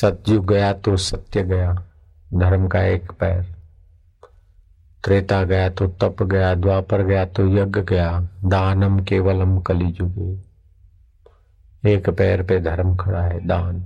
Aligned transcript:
सतयुग 0.00 0.46
गया 0.46 0.72
तो 0.72 0.96
सत्य 0.96 1.42
गया, 1.42 1.72
धर्म 2.34 2.66
का 2.68 2.82
एक 2.82 3.12
पैर। 3.12 3.42
त्रेता 5.04 5.42
गया 5.44 5.68
तो 5.70 5.86
तप 5.86 6.22
गया, 6.22 6.54
द्वापर 6.54 7.02
गया 7.02 7.24
तो 7.26 7.46
यज्ञ 7.48 7.80
गया, 7.80 8.20
दानम 8.44 8.98
केवलम 9.04 9.60
कलिजुगे 9.60 10.46
एक 11.84 12.10
पैर 12.10 12.42
पे 12.42 12.60
धर्म 12.60 12.96
खड़ा 12.96 13.22
है, 13.22 13.46
दान। 13.46 13.84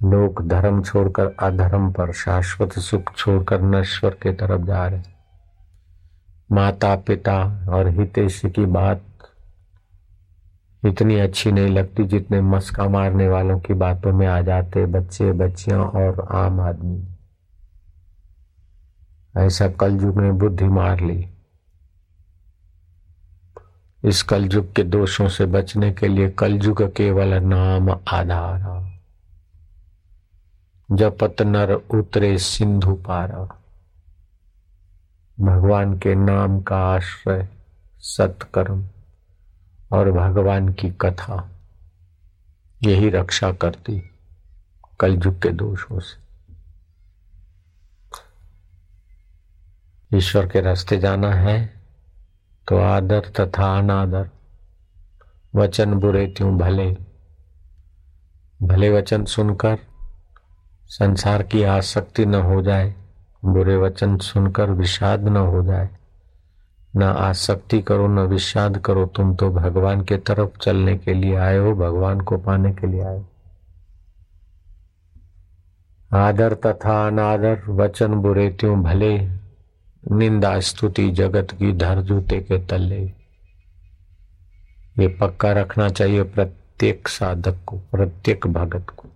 लोग 0.00 0.48
धर्म 0.48 0.82
छोड़कर 0.82 1.34
अधर्म 1.38 1.92
पर, 1.92 2.12
शाश्वत 2.12 2.78
सुख 2.78 3.14
छोड़कर 3.16 3.62
नश्वर 3.62 4.10
के 4.10 4.32
तरफ़ 4.32 4.62
जा 4.62 4.86
रहे 4.86 5.02
माता 6.52 6.94
पिता 6.96 7.66
और 7.68 7.88
हितेशी 7.88 8.50
की 8.50 8.66
बात 8.66 9.02
इतनी 10.86 11.16
अच्छी 11.16 11.52
नहीं 11.52 11.68
लगती 11.68 12.04
जितने 12.04 12.40
मस्का 12.40 12.88
मारने 12.88 13.28
वालों 13.28 13.60
की 13.60 13.74
बातों 13.74 14.12
में 14.12 14.26
आ 14.26 14.40
जाते 14.40 14.86
बच्चे, 14.86 15.32
बच्चियाँ 15.32 15.84
और 15.84 16.28
आम 16.32 16.60
आदमी। 16.60 17.04
ऐसा 19.36 19.68
कलयुग 19.68 20.20
ने 20.20 20.32
बुद्धि 20.32 20.64
मार 20.64 21.00
ली। 21.00 21.30
इस 24.04 24.22
कलयुग 24.22 24.72
के 24.74 24.82
दोषों 24.82 25.28
से 25.28 25.46
बचने 25.46 25.92
के 25.92 26.08
लिए 26.08 26.30
कलयुग 26.30 26.82
केवल 26.82 27.34
नाम 27.34 27.90
आधार। 27.90 28.78
जपत 30.92 31.42
नर 31.42 31.72
उतरे 31.72 32.38
सिंधु 32.38 32.94
पारा। 32.94 33.62
भगवान 35.40 35.98
के 35.98 36.14
नाम 36.14 36.60
का 36.60 36.76
आश्रय 36.76 37.48
सत्कर्म। 37.98 38.84
और 39.92 40.10
भगवान 40.12 40.68
की 40.68 40.90
कथा। 40.90 41.50
यही 42.82 43.10
रक्षा 43.10 43.52
करती 43.52 44.10
कलयुग 45.00 45.42
के 45.42 45.48
दोषों 45.48 46.00
से। 46.00 46.28
ईश्वर 50.16 50.46
के 50.46 50.60
रास्ते 50.60 50.98
जाना 50.98 51.34
है 51.34 51.82
तो 52.68 52.78
आदर 52.78 53.20
तथा 53.20 53.78
अनादर। 53.78 54.30
वचन 55.54 55.94
बुरे 55.94 56.26
त्यों 56.26 56.58
भले। 56.58 56.96
भले 58.62 58.90
वचन 58.90 59.24
सुनकर 59.24 59.78
संसार 60.86 61.42
की 61.42 61.62
आसक्ति 61.62 62.26
न 62.26 62.34
हो 62.34 62.62
जाए, 62.62 62.94
बुरे 63.44 63.76
वचन 63.76 64.18
सुनकर 64.18 64.70
विषाद 64.70 65.20
न 65.20 65.36
हो 65.36 65.62
जाए। 65.62 65.97
न 66.96 67.02
आसक्ति 67.02 67.82
करो, 67.82 68.06
न 68.08 68.18
विषाद 68.18 68.78
करो, 68.78 69.06
तुम 69.06 69.34
तो 69.34 69.50
भगवान 69.50 70.00
के 70.04 70.16
तरफ़ 70.16 70.58
चलने 70.58 70.98
के 70.98 71.14
लिए 71.14 71.34
आए 71.34 71.58
हो, 71.58 71.74
भगवान 71.74 72.20
को 72.20 72.36
पाने 72.36 72.72
के 72.72 72.86
लिए 72.86 73.00
आए 73.00 73.24
आदर 76.14 76.54
तथा 76.54 77.06
अनादर, 77.06 77.62
वचन 77.68 78.14
बुरे 78.14 78.50
त्यों 78.50 78.82
भले, 78.82 79.18
निंदा 80.12 80.60
स्तुति 80.60 81.10
जगत 81.10 81.48
की 81.50 81.72
धर 81.72 82.02
जूते 82.02 82.40
के 82.40 82.66
तले। 82.66 83.04
ये 84.98 85.08
पक्का 85.08 85.52
रखना 85.52 85.88
चाहिए 85.88 86.22
प्रत्येक 86.22 87.08
साधक 87.08 87.56
को, 87.66 87.76
प्रत्येक 87.76 88.46
भगत 88.46 88.86
को। 88.90 89.08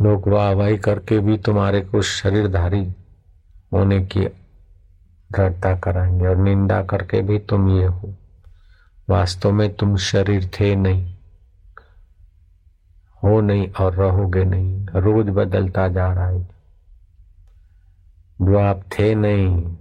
लोग 0.00 0.28
वाहवाही 0.28 0.78
करके 0.78 1.18
भी 1.18 1.38
तुम्हारे 1.38 1.80
को 1.80 2.02
शरीरधारी 2.02 2.92
होने 3.72 4.00
की 4.00 4.26
दृढ़ता 5.32 5.76
कराएँगे 5.76 6.26
और 6.26 6.36
निंदा 6.36 6.82
करके 6.82 7.22
भी 7.22 7.38
तुम 7.38 7.70
ये 7.70 7.86
हो। 7.86 8.14
वास्तव 9.08 9.52
में 9.52 9.74
तुम 9.74 9.96
शरीर 9.96 10.50
थे 10.60 10.74
नहीं, 10.76 11.14
हो 13.24 13.40
नहीं 13.40 13.70
और 13.70 13.94
रहोगे 13.94 14.44
नहीं। 14.44 14.86
रोज 14.86 15.28
बदलता 15.28 15.88
जा 15.88 16.12
रहा 16.12 16.26
है। 16.26 16.48
जो 18.42 18.58
आप 18.58 18.82
थे 18.98 19.14
नहीं, 19.14 19.76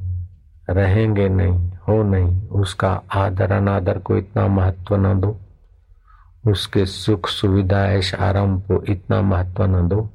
रहेंगे 0.69 1.29
नहीं, 1.29 1.71
हो 1.87 2.03
नहीं, 2.03 2.47
उसका 2.47 3.01
आदर 3.13 3.51
अनादर 3.51 3.97
को 3.97 4.17
इतना 4.17 4.47
महत्व 4.47 4.95
न 4.95 5.19
दो। 5.19 5.37
उसके 6.47 6.85
सुख 6.85 7.29
सुविधा 7.29 7.85
ऐश 7.85 8.15
आराम 8.15 8.59
को 8.59 8.83
इतना 8.83 9.21
महत्व 9.21 9.65
न 9.65 9.87
दो, 9.87 10.09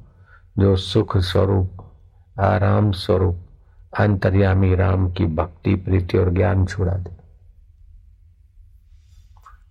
जो 0.59 0.75
सुख 0.75 1.17
स्वरूप, 1.17 1.69
आराम 2.39 2.91
स्वरूप 2.91 3.37
अंतर्यामी 3.99 4.75
राम 4.75 5.11
की 5.11 5.25
भक्ति, 5.25 5.75
प्रीति 5.75 6.17
और 6.17 6.33
ज्ञान 6.33 6.65
छुड़ा 6.65 6.93
दे। 6.93 7.11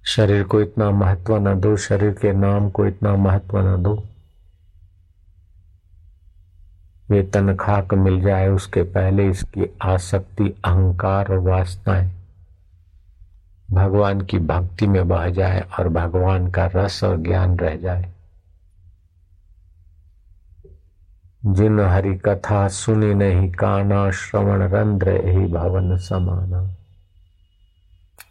शरीर 0.04 0.44
को 0.44 0.60
इतना 0.60 0.91
महत्व 0.91 1.36
न 1.36 1.60
दो, 1.60 1.76
शरीर 1.76 2.10
के 2.10 2.32
नाम 2.32 2.70
को 2.70 2.86
इतना 2.86 3.16
महत्व 3.16 3.58
न 3.58 3.82
दो। 3.82 4.04
ये 7.12 7.22
तन 7.22 7.54
खाक 7.54 7.94
मिल 7.94 8.20
जाए, 8.20 8.48
उसके 8.48 8.82
पहले 8.82 9.28
इसकी 9.28 9.78
आसक्ति, 9.82 10.44
अहंकार 10.64 11.28
और 11.28 11.38
वासनाएँ 11.38 12.12
भगवान 13.70 14.20
की 14.20 14.38
भक्ति 14.38 14.87
में 14.87 15.08
बह 15.08 15.31
जाए 15.31 15.60
और 15.60 15.88
भगवान 15.88 16.50
का 16.50 16.66
रस 16.66 17.04
और 17.04 17.16
ज्ञान 17.16 17.58
रह 17.58 17.76
जाए। 17.76 18.12
जिन 21.47 21.81
हरि 21.81 22.15
कथा 22.15 22.69
सुनी 22.69 23.15
नहीं 23.15 23.53
काना 23.53 24.11
श्रवण 24.11 24.62
रंध्र 24.62 25.11
ही 25.11 25.47
भवन 25.47 25.97
समाना। 25.97 26.71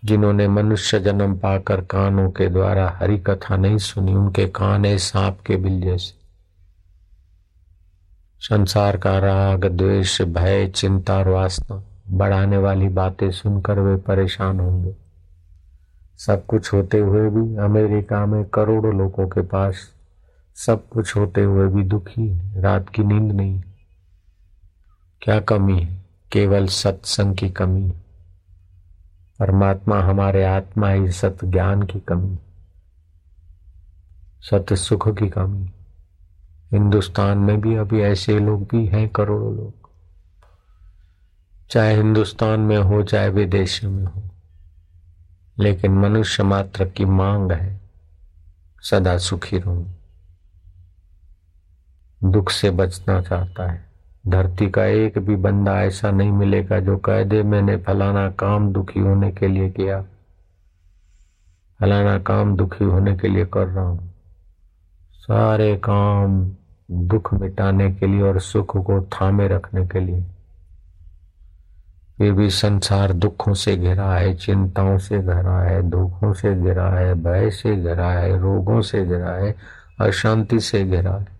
जिन्होंने 0.06 0.47
मनुष्य 0.47 1.00
जन्म 1.00 1.36
पाकर 1.36 1.81
कानों 1.81 2.31
के 2.31 2.48
द्वारा 2.48 2.98
हरि 3.00 3.18
कथा 3.18 3.58
नहीं 3.58 3.78
सुनी, 3.78 4.14
उनके 4.14 4.48
कान 4.48 4.98
सांप 4.98 5.40
के 5.46 5.56
बिल 5.56 5.81
जैसे। 5.81 6.19
संसार 8.40 8.98
का 8.98 9.19
राग, 9.19 9.66
द्वेष, 9.66 10.22
भय, 10.22 10.68
चिंता 10.68 11.18
और 11.18 11.28
वासना, 11.28 11.84
बढ़ाने 12.09 12.58
वाली 12.58 12.88
बातें 12.88 13.31
सुनकर 13.31 13.80
वे 13.80 13.96
परेशान 13.96 14.59
होंगे। 14.59 14.96
सब 16.18 16.46
कुछ 16.46 16.74
होते 16.74 16.98
हुए 16.98 17.30
भी 17.30 17.56
अमेरिका 17.56 18.25
में 18.25 18.46
करोड़ों 18.46 18.98
लोगों 18.98 19.28
के 19.28 19.42
पास 19.42 19.99
सब 20.66 20.90
कुछ 20.90 21.16
होते 21.16 21.42
हुए 21.44 21.68
भी 21.68 21.84
दुखी 21.84 22.59
रात 22.62 22.90
की 22.90 23.03
नींद 23.03 23.31
नहीं। 23.31 23.64
क्या 25.22 25.40
कमी 25.40 26.00
केवल 26.31 26.68
सत्संग 26.68 27.36
की 27.36 27.50
कमी। 27.50 27.94
परमात्मा 29.40 30.00
हमारे 30.00 30.44
आत्मा 30.44 30.90
ही 30.90 31.12
सत 31.12 31.38
ज्ञान 31.44 31.84
की 31.84 32.00
कमी। 32.00 32.40
सत्य 34.42 34.75
सुख 34.75 35.18
की 35.18 35.30
कमी। 35.30 35.72
हिंदुस्तान 36.72 37.38
में 37.38 37.62
भी 37.62 37.75
अभी 37.75 38.02
ऐसे 38.02 38.40
लोग 38.40 38.64
भी 38.64 38.88
हैं 38.88 39.09
करोड़ों 39.09 39.56
लोग। 39.56 39.74
चाहे 41.69 41.96
हिंदुस्तान 41.96 42.59
में 42.59 42.78
हो, 42.78 43.03
चाहे 43.03 43.30
विदेश 43.30 43.84
में 43.84 44.06
हो। 44.06 44.24
लेकिन 45.59 45.92
मनुष्य 45.92 46.44
मात्र 46.44 46.86
की 46.86 47.06
मांग 47.06 47.52
है 47.52 47.81
सदा 48.81 49.18
सुखी 49.18 49.58
रहूँ। 49.58 49.99
दुख 52.24 52.50
से 52.50 52.69
बचना 52.69 53.22
चाहता 53.22 53.72
है। 53.72 53.85
धरती 54.28 54.69
का 54.69 54.85
एक 54.85 55.19
भी 55.19 55.35
बंदा 55.35 55.81
ऐसा 55.84 56.12
नहीं 56.12 56.31
मिलेगा 56.31 56.80
जो 56.80 56.97
कह 56.97 57.24
दे, 57.24 57.44
मैंने 57.44 57.78
फलाना 57.78 58.30
काम 58.30 58.74
दुखी 58.74 59.00
होने 59.00 59.31
के 59.31 59.47
लिए 59.47 59.69
किया। 59.69 60.02
फलाना 61.80 62.19
काम 62.19 62.56
दुखी 62.56 62.85
होने 62.85 63.18
के 63.18 63.28
लिए 63.28 63.46
कर 63.46 63.68
रहा 63.68 63.85
हूँ। 63.85 64.13
सारे 65.13 65.75
काम 65.75 66.52
दुख 66.91 67.34
मिटाने 67.34 67.91
के 67.91 68.07
लिए 68.07 68.22
और 68.22 68.40
सुख 68.40 68.78
को 68.78 69.01
थामे 69.01 69.47
रखने 69.47 69.88
के 69.88 70.00
लिए। 70.00 70.24
फिर 72.18 72.31
भी 72.31 72.50
संसार 72.50 73.13
दुखों 73.13 73.53
से 73.53 73.78
घिरा 73.78 74.16
है, 74.16 74.34
चिंताओं 74.34 74.97
से 74.97 75.19
घिरा 75.19 75.59
है 75.59 75.84
दुखों 75.84 76.34
से 76.34 76.56
घिरा 76.56 76.90
है, 76.90 77.13
भय 77.13 77.50
से 77.50 77.75
घिरा 77.75 78.12
है, 78.12 78.39
रोगों 78.39 78.81
से 78.81 79.06
घिरा 79.06 79.31
है, 79.31 79.56
अशांति 80.00 80.60
से 80.60 80.83
घिरा 80.83 81.12
है। 81.12 81.38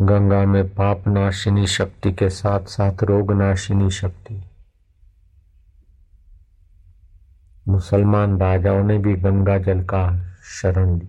गंगा 0.00 0.44
में 0.44 0.68
पाप 0.68 1.08
नाशिनी 1.08 1.66
शक्ति 1.66 2.12
के 2.12 2.28
साथ 2.30 2.66
साथ 2.66 3.02
रोग 3.02 3.32
नाशिनी 3.32 3.90
शक्ति। 3.90 4.42
मुसलमान 7.68 8.38
राजाओं 8.40 8.82
ने 8.84 8.98
भी 8.98 9.14
गंगा 9.14 9.58
जल 9.58 9.82
का 9.84 10.04
शरण 10.52 10.98
ली। 10.98 11.08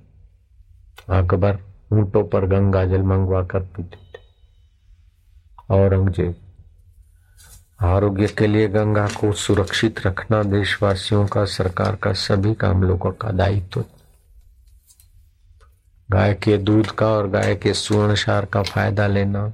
अकबर 1.10 1.60
ऊंटों 1.94 2.24
पर 2.24 2.46
गंगा 2.46 2.86
जल 2.86 3.04
मंगवा 3.04 3.44
कर 3.44 3.60
पीते 3.60 3.98
थे। 3.98 4.20
औरंगज़ेब, 5.76 6.36
आरोग्य 7.82 8.28
के 8.28 8.48
लिए 8.48 8.68
गंगा 8.68 9.08
को 9.08 9.32
सुरक्षित 9.32 10.06
रखना 10.06 10.44
देशवासियों 10.44 11.26
का, 11.28 11.46
सरकार 11.46 11.96
का 11.96 12.14
सभी 12.14 12.54
काम 12.56 12.84
लोगों 12.84 13.12
का 13.12 13.32
दायित्व 13.32 13.86
गाय 16.12 16.34
के 16.34 16.58
दूध 16.58 16.88
का 16.88 17.08
और 17.08 17.30
गाय 17.30 17.56
के 17.56 17.74
सुवर्ण 17.74 18.16
सार 18.16 18.46
का 18.46 18.64
फ़ायदा 18.64 19.08
लेना, 19.08 19.54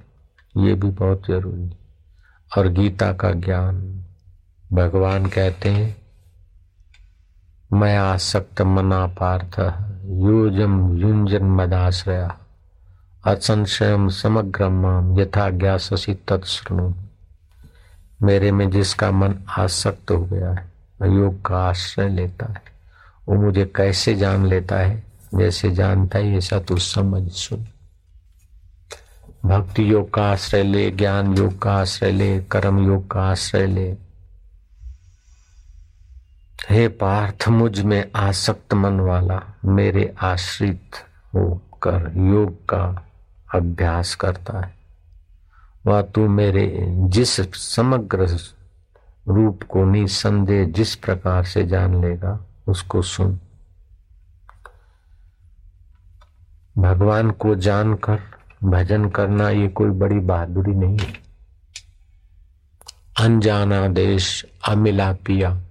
ये 0.57 0.73
भी 0.73 0.89
बहुत 0.89 1.21
ज़रूरी। 1.27 1.77
और 2.57 2.67
गीता 2.67 3.13
का 3.13 3.31
ज्ञान। 3.31 4.03
भगवान 4.73 5.25
कहते 5.25 5.69
हैं, 5.69 5.97
मैं 7.73 7.97
आसक्त 7.97 8.61
मना 8.61 9.07
पार्थ 9.07 9.59
यूजम 10.05 10.97
युंजन 10.97 11.43
मदाश्रया, 11.43 12.37
असंशयम 13.25 14.09
समग्रम 14.09 15.19
यथा 15.19 15.49
ज्ञासी 15.49 16.13
तत्णु 16.13 16.93
मेरे 18.21 18.51
में 18.51 18.69
जिसका 18.69 19.11
मन 19.11 19.35
आसक्त 19.49 20.11
हो 20.11 20.25
गया 20.25 20.51
है 20.51 20.71
योग 21.15 21.45
का 21.45 21.69
आश्रय 21.69 22.09
लेता 22.09 22.45
है। 22.45 22.61
वो 23.29 23.35
मुझे 23.35 23.65
कैसे 23.75 24.15
जान 24.15 24.45
लेता 24.45 24.75
है? 24.75 25.06
जैसे 25.35 25.71
जानता 25.71 26.19
है 26.19 26.37
ऐसा 26.37 26.59
तू 26.59 26.77
समझ, 26.77 27.31
सुन। 27.31 27.67
भक्ति 29.45 29.91
योग 29.91 30.13
का 30.13 30.23
आश्रय 30.23 30.63
ले, 30.63 30.91
ज्ञान 30.91 31.37
योग 31.37 31.61
का 31.61 31.73
आश्रय 31.73 32.11
ले, 32.11 32.39
कर्म 32.39 32.85
योग 32.85 33.11
का 33.11 33.21
आश्रय 33.21 33.67
ले। 33.67 33.95
हे 36.69 36.87
पार्थ, 36.87 37.47
मुझमें 37.47 38.11
आसक्त 38.15 38.73
मन 38.73 38.99
वाला, 38.99 39.43
मेरे 39.65 40.15
आश्रित 40.21 40.91
होकर 41.33 42.13
योग 42.17 42.65
का 42.65 43.05
अभ्यास 43.55 44.15
करता 44.15 44.65
है। 44.65 44.75
वह 45.85 46.01
तू 46.01 46.27
मेरे 46.27 46.87
जिस 46.89 47.29
समग्र 47.55 48.39
रूप 49.27 49.63
को 49.63 49.85
निसंदेह 49.85 50.65
जिस 50.65 50.95
प्रकार 50.95 51.43
से 51.43 51.65
जान 51.65 52.01
लेगा, 52.01 52.45
उसको 52.67 53.01
सुन। 53.01 53.39
भगवान 56.77 57.31
को 57.31 57.55
जानकर, 57.55 58.19
भजन 58.63 59.09
करना 59.09 59.49
ये 59.49 59.67
कोई 59.67 59.89
बड़ी 59.89 60.19
बहादुरी 60.19 60.71
नहीं 60.71 60.97
है। 60.97 61.13
अनजाना 63.19 63.87
देश, 63.87 64.45
अमिला 64.67 65.13
पिया, 65.13 65.61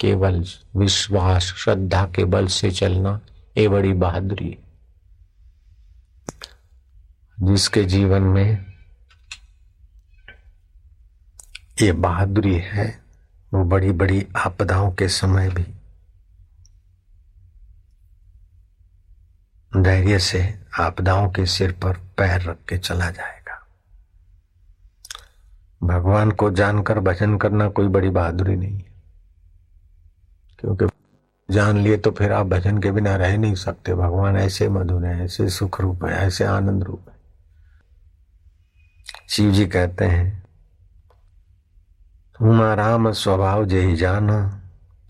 केवल 0.00 0.44
विश्वास, 0.76 1.42
श्रद्धा 1.42 2.06
के 2.06 2.24
बल 2.24 2.46
से 2.46 2.70
चलना 2.70 3.20
ये 3.56 3.68
बड़ी 3.68 3.92
बहादुरी 3.92 4.50
है। 4.50 4.70
जिसके 7.42 7.84
जीवन 7.84 8.22
में 8.22 8.66
ये 11.82 11.92
बहादुरी 11.92 12.54
है, 12.54 13.00
वो 13.54 13.64
बड़ी 13.64 13.92
बड़ी 13.92 14.26
आपदाओं 14.36 14.92
के 14.92 15.08
समय 15.08 15.48
भी 15.48 15.79
धैर्य 19.76 20.18
से 20.18 20.58
आपदाओं 20.80 21.30
के 21.30 21.46
सिर 21.46 21.72
पर 21.72 21.92
पैर 21.92 22.42
रख 22.42 22.56
के 22.68 22.78
चला 22.78 23.10
जाएगा। 23.10 23.66
भगवान 25.82 26.30
को 26.30 26.50
जानकर 26.50 26.98
भजन 26.98 27.38
करना 27.38 27.68
कोई 27.68 27.88
बड़ी 27.88 28.08
बहादुरी 28.08 28.56
नहीं 28.56 28.76
है। 28.76 28.92
क्योंकि 30.58 30.86
जान 31.54 31.78
लिए 31.78 31.96
तो 31.96 32.10
फिर 32.10 32.32
आप 32.32 32.46
भजन 32.46 32.78
के 32.78 32.90
बिना 32.90 33.16
रह 33.16 33.38
नहीं 33.38 33.54
सकते। 33.54 33.94
भगवान 33.94 34.36
ऐसे 34.36 34.68
मधुर 34.68 35.04
है, 35.04 35.24
ऐसे 35.24 35.48
सुख 35.48 35.80
रूप 35.80 36.04
है, 36.04 36.10
ऐसे 36.10 36.44
आनंद 36.44 36.84
रूप 36.84 37.06
है। 37.08 37.14
शिव 39.28 39.52
जी 39.52 39.66
कहते 39.66 40.04
हैं 40.04 40.44
उमा 42.42 42.74
राम 42.74 43.12
स्वभाव 43.12 43.64
जही 43.64 43.96
जाना 43.96 44.59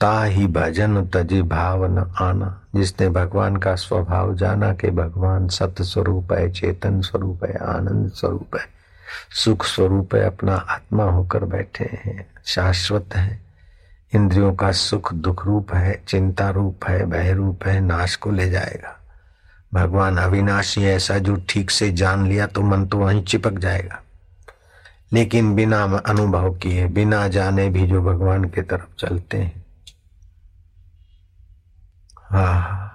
ता 0.00 0.24
ही 0.24 0.46
भजन 0.46 1.06
तजी 1.06 1.42
भाव 1.42 1.84
न 1.84 2.14
आना। 2.20 2.62
जिसने 2.76 3.08
भगवान 3.08 3.56
का 3.56 3.74
स्वभाव 3.74 4.34
जाना 4.34 4.72
कि 4.74 4.90
भगवान 4.90 5.48
सत्य 5.48 5.84
स्वरूप 5.84 6.32
है, 6.32 6.52
चेतन 6.52 7.00
स्वरूप 7.00 7.44
है, 7.44 7.56
आनंद 7.56 8.12
स्वरूप 8.12 8.56
है, 8.56 8.66
सुख 9.44 9.64
स्वरूप 9.64 10.14
है, 10.14 10.24
अपना 10.24 10.54
आत्मा 10.54 11.04
होकर 11.04 11.44
बैठे 11.44 11.84
हैं, 11.84 12.26
शाश्वत 12.44 13.04
है। 13.16 13.40
इंद्रियों 14.14 14.54
का 14.54 14.72
सुख 14.72 15.14
दुख 15.14 15.46
रूप 15.46 15.74
है, 15.74 16.02
चिंता 16.08 16.50
रूप 16.50 16.84
है, 16.88 17.06
भय 17.06 17.32
रूप 17.32 17.66
है, 17.66 17.80
नाश 17.80 18.16
को 18.16 18.30
ले 18.30 18.50
जाएगा। 18.50 18.96
भगवान 19.74 20.16
अविनाशी 20.16 20.84
ऐसा 20.84 21.18
जो 21.18 21.42
ठीक 21.48 21.70
से 21.70 21.92
जान 21.92 22.26
लिया 22.26 22.46
तो 22.46 22.62
मन 22.62 22.86
तो 22.86 22.98
वहीं 22.98 23.24
चिपक 23.24 23.52
जाएगा। 23.52 24.02
लेकिन 25.12 25.54
बिना 25.54 25.82
अनुभव 25.82 26.54
किए, 26.54 26.86
बिना 26.86 27.28
जाने 27.28 27.68
भी 27.68 27.86
जो 27.86 28.02
भगवान 28.02 28.44
की 28.44 28.62
तरफ़ 28.62 29.06
चलते 29.06 29.38
हैं 29.38 29.59
हा। 32.30 32.86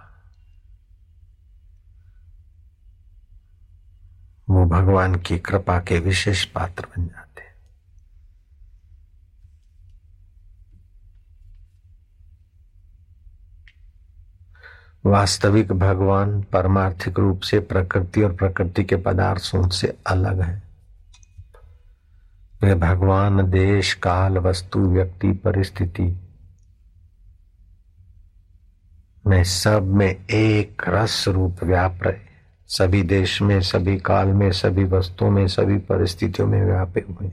वो 4.50 4.66
भगवान 4.66 5.16
की 5.16 5.38
कृपा 5.40 5.80
के 5.80 6.00
विशेष 6.00 6.46
पात्र 6.46 6.86
बन 6.86 7.08
जाते 7.08 7.26
वास्तविक 15.06 15.72
भगवान 15.72 16.44
परमार्थिक 16.44 17.20
रूप 17.20 17.42
से 17.42 17.60
प्रकृति 17.60 18.24
और 18.24 18.36
प्रकृति 18.36 18.84
के 18.84 18.96
पदार्थों 18.96 19.70
से 19.70 19.98
अलग 20.08 20.42
है। 20.42 20.64
वे 22.64 22.76
भगवान 22.76 23.52
देश, 23.52 23.94
काल, 23.94 24.38
वस्तु, 24.38 24.80
व्यक्ति, 24.80 25.32
परिस्थिति 25.32 26.25
में 29.28 29.44
सब 29.44 29.84
में 29.84 30.26
एक 30.26 30.82
रस 30.88 31.26
रूप 31.28 31.64
व्याप 31.64 32.00
रहे। 32.02 32.26
सभी 32.68 33.04
देश 33.04 33.42
में, 33.42 33.62
सभी 33.62 33.98
काल 33.98 34.28
में, 34.28 34.52
सभी 34.52 34.84
वस्तुओं 34.84 35.32
में, 35.32 35.48
सभी 35.48 35.78
परिस्थितियों 35.78 36.48
में 36.48 36.66
व्यापे 36.66 37.00
हुए। 37.00 37.32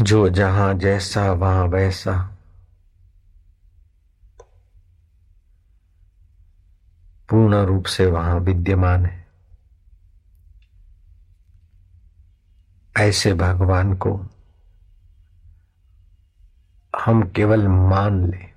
जो 0.00 0.28
जहाँ 0.28 0.74
जैसा, 0.74 1.32
वहाँ 1.32 1.64
वैसा। 1.64 2.36
पूर्ण 7.28 7.54
रूप 7.54 7.84
से 7.84 8.06
वहाँ 8.06 8.40
विद्यमान 8.40 9.06
है। 9.06 9.26
ऐसे 12.96 13.34
भगवान 13.34 13.94
को 13.94 14.26
हम 17.04 17.28
केवल 17.28 17.68
मान 17.68 18.30
ले। 18.30 18.53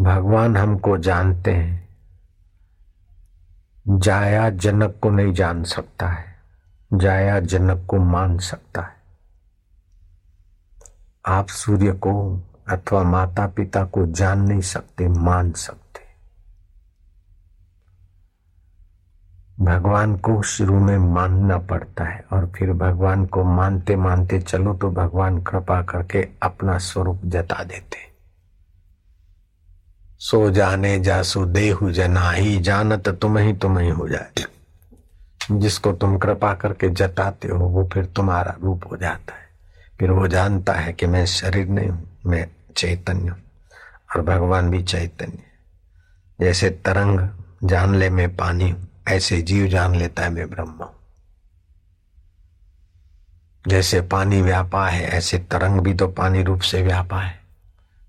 भगवान 0.00 0.56
हमको 0.56 0.98
जानते 0.98 1.54
हैं। 1.54 1.88
जाया 3.88 4.50
जनक 4.50 4.98
को 5.02 5.10
नहीं 5.10 5.32
जान 5.32 5.64
सकता 5.64 6.08
है। 6.08 6.24
जाया 6.94 7.40
जनक 7.40 7.86
को 7.86 7.98
मान 7.98 8.38
सकता 8.38 8.82
है। 8.82 8.94
आप 11.26 11.48
सूर्य 11.48 11.92
को 11.92 12.40
अथवा 12.68 13.02
माता 13.02 13.46
पिता 13.46 13.84
को 13.84 14.06
जान 14.06 14.40
नहीं 14.40 14.60
सकते, 14.60 15.08
मान 15.08 15.52
सकते। 15.52 16.00
भगवान 19.64 20.16
को 20.16 20.42
शुरू 20.42 20.80
में 20.80 20.98
मानना 20.98 21.58
पड़ता 21.58 22.04
है 22.04 22.24
और 22.32 22.46
फिर 22.46 22.72
भगवान 22.72 23.26
को 23.26 23.44
मानते 23.44 23.96
मानते 23.96 24.40
चलो 24.40 24.74
तो 24.74 24.90
भगवान 24.90 25.42
कृपा 25.42 25.82
करके 25.82 26.28
अपना 26.42 26.78
स्वरूप 26.78 27.20
जता 27.24 27.64
देते 27.64 28.11
सो 30.22 30.50
जाने 30.50 30.98
जासु 31.00 31.44
देहु 31.44 31.90
जना 31.90 32.30
ही 32.30 32.58
जानत 32.60 33.08
तुम 33.08 33.38
ही 33.38 33.52
तुम 33.52 33.78
ही 33.78 33.88
हो 33.88 34.08
जाए। 34.08 34.44
जिसको 35.52 35.92
तुम 35.92 36.18
कृपा 36.18 36.52
करके 36.54 36.88
जताते 36.88 37.48
हो, 37.48 37.58
वो 37.58 37.88
फिर 37.92 38.04
तुम्हारा 38.06 38.56
रूप 38.62 38.86
हो 38.90 38.96
जाता 38.96 39.34
है। 39.34 39.48
फिर 40.00 40.10
वो 40.10 40.28
जानता 40.28 40.72
है 40.72 40.92
कि 40.92 41.06
मैं 41.06 41.24
शरीर 41.26 41.66
नहीं 41.68 41.88
हूँ, 41.88 42.18
मैं 42.26 42.46
चैतन्य 42.76 43.28
हूँ, 43.28 43.38
और 44.14 44.22
भगवान 44.22 44.70
भी 44.70 44.82
चैतन्य 44.82 45.42
जैसे 46.40 46.70
तरंग 46.70 47.28
जान 47.64 47.94
ले 47.94 48.10
मैं 48.10 48.36
पानी 48.36 48.70
हूँ, 48.70 48.88
ऐसे 49.08 49.42
जीव 49.42 49.66
जान 49.66 49.94
लेता 49.94 50.22
है 50.22 50.30
मैं 50.30 50.50
ब्रह्म 50.50 50.70
हूँ। 50.70 50.94
जैसे 53.68 54.00
पानी 54.00 54.42
व्यापा 54.42 54.88
है, 54.88 55.04
ऐसे 55.04 55.38
तरंग 55.38 55.80
भी 55.80 55.94
तो 55.94 56.08
पानी 56.08 56.42
रूप 56.42 56.60
से 56.60 56.82
व्यापा 56.82 57.20
है। 57.20 57.41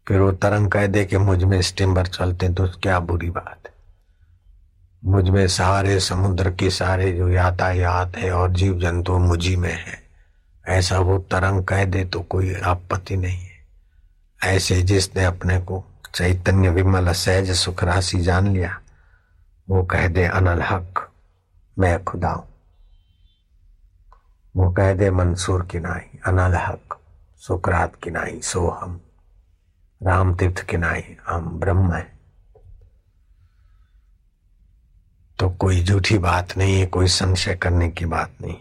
फिर 0.08 0.20
वो 0.20 0.32
तरंग 0.32 0.72
कह 0.72 0.88
दे 0.88 1.06
कि 1.06 1.18
मुझमें 1.18 1.62
स्टिम्बर 1.62 2.08
चलते 2.08 2.50
तो 2.50 2.68
क्या 2.68 3.00
बुरी 3.00 3.30
बात 3.30 3.60
है? 3.66 3.74
मुझमें 5.06 5.48
सारे 5.48 6.00
समुद्र 6.00 6.52
के 6.52 6.70
सारे 6.70 7.12
जो 7.12 7.30
यातायात 7.30 8.18
है 8.18 8.32
और 8.32 8.52
जीव 8.52 8.80
जंतु 8.80 9.20
मुझी 9.20 9.56
में 9.56 9.74
है। 9.74 10.04
ऐसा 10.68 11.00
वो 11.00 11.18
तरंग 11.18 11.64
कह 11.64 11.86
दे 11.86 12.06
तो 12.06 12.22
कोई 12.22 12.54
आपत्ति 12.54 13.18
नहीं 13.18 13.38
है। 13.38 13.66
ऐसे 14.44 14.82
जिसने 14.82 15.26
अपने 15.26 15.60
को 15.60 15.84
चैतन्य 16.16 16.70
विमल, 16.70 17.12
सहज 17.12 17.52
सुख 17.52 17.84
राशि 17.84 18.18
जान 18.18 18.48
लिया, 18.48 18.80
वो 19.70 19.84
कह 19.84 20.08
दे, 20.08 20.26
अनल 20.26 20.62
हक, 20.62 21.10
मैं 21.80 22.04
खुदा 22.04 22.30
हूँ। 22.30 22.48
वो 24.56 24.72
कह 24.72 24.94
दे, 24.94 25.12
मंसूर 25.12 25.66
की 25.66 25.80
नाई, 25.80 26.20
अनल 26.26 26.56
हक, 26.56 27.00
सुकरात 27.38 27.96
की 28.04 28.12
नाई, 28.12 28.42
सो 28.44 28.70
हम। 28.70 29.02
राम 30.04 30.34
तीर्थ 30.36 30.60
की 30.60 30.78
नाई, 30.78 31.04
हम 31.26 31.60
ब्रह्म 31.60 31.94
है। 31.94 32.04
तो 35.40 35.50
कोई 35.50 35.84
झूठी 35.84 36.18
बात 36.18 36.58
नहीं 36.58 36.80
है, 36.80 36.86
कोई 36.86 37.08
संशय 37.08 37.56
करने 37.56 37.90
की 37.90 38.06
बात 38.06 38.36
नहीं। 38.42 38.56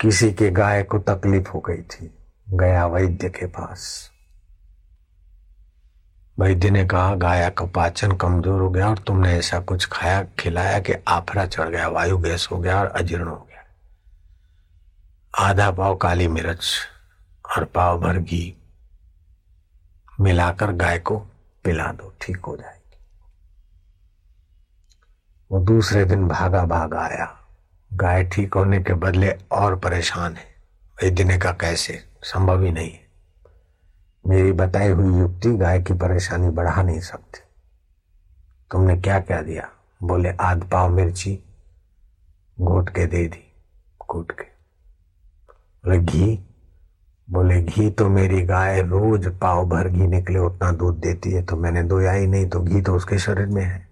किसी 0.00 0.32
के 0.32 0.50
गाय 0.50 0.82
को 0.82 0.98
तकलीफ़ 0.98 1.48
हो 1.48 1.60
गई 1.60 1.82
थी, 1.82 2.10
गया 2.48 2.86
वैद्य 2.86 3.28
के 3.28 3.46
पास। 3.46 4.10
वैद्य 6.38 6.70
ने 6.70 6.84
कहा, 6.84 7.14
गाया 7.14 7.48
का 7.50 7.64
पाचन 7.66 8.12
कमज़ोर 8.12 8.60
हो 8.60 8.70
गया 8.70 8.88
और 8.88 8.98
तुमने 8.98 9.32
ऐसा 9.32 9.60
कुछ 9.60 9.88
खाया, 9.92 10.22
खिलाया 10.38 10.78
कि 10.78 10.92
आफरा 11.08 11.46
चढ़ 11.46 11.68
गया, 11.68 11.88
वायु 11.88 12.18
गैस 12.18 12.48
हो 12.52 12.58
गया 12.58 12.80
और 12.80 12.86
अजीर्ण 12.86 13.28
हो 13.28 13.36
गया। 13.36 13.51
आधा 15.38 15.70
पाव 15.70 15.96
काली 15.96 16.28
मिर्च 16.28 16.74
और 17.56 17.64
पाव 17.64 18.00
भर 18.00 18.18
घी 18.18 18.56
मिलाकर 20.20 20.72
गाय 20.72 20.98
को 20.98 21.18
पिला 21.64 21.92
दो, 21.92 22.14
ठीक 22.20 22.36
हो 22.36 22.56
जाएगी। 22.56 22.98
वो 25.50 25.58
दूसरे 25.58 26.04
दिन 26.04 26.28
भागा 26.28 26.64
भाग 26.64 26.94
आया। 26.94 27.48
गाय 27.92 28.24
ठीक 28.24 28.54
होने 28.54 28.82
के 28.82 28.94
बदले 28.94 29.38
और 29.52 29.78
परेशान 29.78 30.36
है। 30.36 30.54
वैद्य 31.02 31.38
कहा 31.38 31.52
कैसे? 31.52 32.04
संभव 32.22 32.62
ही 32.62 32.72
नहीं 32.72 32.92
है। 32.92 33.06
मेरी 34.26 34.52
बताई 34.52 34.88
हुई 34.88 35.18
युक्ति 35.18 35.52
गाय 35.52 35.82
की 35.82 35.94
परेशानी 35.94 36.48
बढ़ा 36.48 36.82
नहीं 36.82 37.00
सकती। 37.00 37.40
तुमने 38.70 38.96
क्या 38.96 39.20
क्या 39.20 39.42
दिया? 39.42 39.68
बोले, 40.02 40.30
आध 40.30 40.70
पाव 40.70 40.88
मिर्ची, 40.88 41.44
घोट 42.60 42.88
के 42.88 43.06
दे 43.06 43.28
दी 43.28 43.54
कूट 43.98 44.32
के। 44.32 44.51
बोले, 45.84 45.98
घी? 45.98 46.38
बोले, 47.28 47.62
घी 47.62 47.90
तो 47.90 48.08
मेरी 48.08 48.42
गाय 48.42 48.82
रोज 48.82 49.26
पाव 49.38 49.64
भर 49.68 49.88
घी 49.88 50.06
निकले, 50.06 50.38
उतना 50.38 50.70
दूध 50.72 50.98
देती 51.00 51.30
है 51.30 51.42
तो 51.42 51.56
मैंने 51.56 51.82
दोया 51.82 52.12
ही 52.12 52.26
नहीं 52.26 52.48
तो 52.48 52.60
घी 52.60 52.80
तो 52.80 52.94
उसके 52.96 53.18
शरीर 53.18 53.46
में 53.46 53.64
है। 53.64 53.88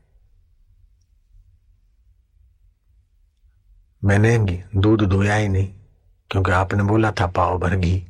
मैंने 4.02 4.38
दूध 4.76 5.02
धोया 5.02 5.34
ही 5.34 5.48
नहीं, 5.48 5.68
क्योंकि 6.30 6.50
आपने 6.50 6.82
बोला 6.82 7.10
था 7.10 7.26
पाव 7.26 7.58
भर 7.58 7.76
घी, 7.76 8.06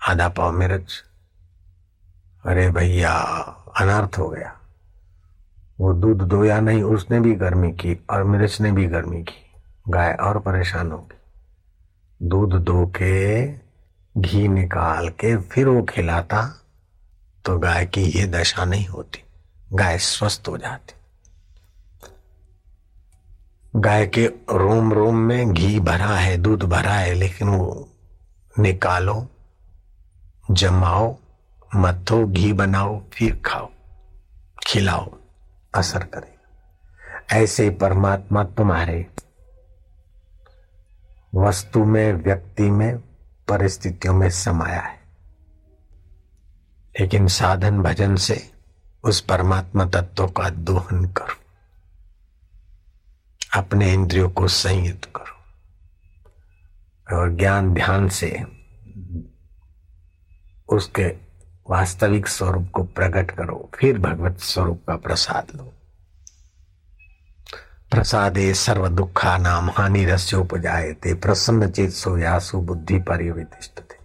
आधा 0.00 0.28
पाव 0.28 0.52
मिर्च। 0.52 0.92
अरे 2.44 2.68
भैया, 2.70 3.12
अनर्थ 3.80 4.18
हो 4.18 4.28
गया। 4.28 4.56
वो 5.80 5.92
दूध 5.92 6.22
धोया 6.22 6.60
नहीं, 6.60 6.82
उसने 6.82 7.20
भी 7.20 7.34
गर्मी 7.34 7.72
की 7.72 7.98
और 8.10 8.24
मिर्च 8.24 8.60
ने 8.60 8.72
भी 8.72 8.86
गर्मी 8.86 9.22
की। 9.22 9.40
गाय 9.88 10.12
और 10.14 10.38
परेशान 10.38 10.90
होगी। 10.92 11.19
दूध 12.22 12.64
धो 12.64 12.86
के 12.86 13.46
घी 14.20 14.48
निकाल 14.48 15.08
के 15.08 15.36
फिर 15.36 15.68
वो 15.68 15.82
खिलाता 15.82 16.66
तो 17.44 17.58
गाय 17.58 17.86
की 17.86 18.02
ये 18.02 18.26
दशा 18.26 18.64
नहीं 18.64 18.86
होती। 18.86 19.24
गाय 19.72 19.98
स्वस्थ 19.98 20.44
हो 20.48 20.58
जाती। 20.58 20.94
गाय 23.76 24.06
के 24.06 24.26
रोम 24.52 24.92
रोम 24.92 25.16
में 25.16 25.52
घी 25.52 25.80
भरा 25.80 26.14
है, 26.16 26.36
दूध 26.36 26.62
भरा 26.62 26.92
है, 26.92 27.14
लेकिन 27.14 27.48
वो 27.48 27.88
निकालो, 28.58 29.26
जमाओ 30.50 31.16
मथो 31.76 32.26
घी 32.26 32.52
बनाओ, 32.52 33.02
फिर 33.12 33.42
खाओ, 33.44 33.70
खिलाओ, 34.66 35.18
असर 35.74 36.04
करेगा। 36.04 37.36
ऐसे 37.36 37.70
परमात्मा 37.70 38.44
तुम्हारे 38.44 39.06
वस्तु 41.34 41.84
में, 41.84 42.12
व्यक्ति 42.12 42.70
में, 42.70 42.98
परिस्थितियों 43.48 44.14
में 44.14 44.30
समाया 44.30 44.80
है। 44.80 45.00
लेकिन 47.00 47.26
साधन 47.26 47.82
भजन 47.82 48.16
से 48.16 48.50
उस 49.04 49.20
परमात्मा 49.20 49.84
तत्व 49.84 50.26
का 50.26 50.50
दोहन 50.50 51.04
करो। 51.04 51.40
अपने 53.60 53.94
इंद्रियों 53.94 54.30
को 54.30 54.48
संयुक्त 54.48 55.04
करो। 55.04 55.40
और 57.16 57.36
ज्ञान 57.36 57.74
ध्यान 57.74 58.08
से 58.08 58.44
उसके 60.68 61.06
वास्तविक 61.70 62.28
स्वरूप 62.28 62.68
को 62.72 62.84
प्रकट 62.84 63.30
करो। 63.30 63.70
फिर 63.74 63.98
भगवत 63.98 64.38
स्वरूप 64.38 64.84
का 64.88 64.96
प्रसाद 64.96 65.56
लो। 65.56 65.79
प्रसादे 68.00 68.52
सर्व 68.54 68.86
दुखा 68.88 69.36
नाम 69.38 69.68
हानि 69.70 70.04
रस्योपजाए 70.04 70.92
थे 71.04 71.12
प्रसन्न 71.14 71.68
चेत 71.70 71.90
सो 71.92 72.16
यासु 72.18 72.58
बुद्धि 72.58 72.98
परिवितिष्ठ 72.98 73.80
थे 73.80 73.98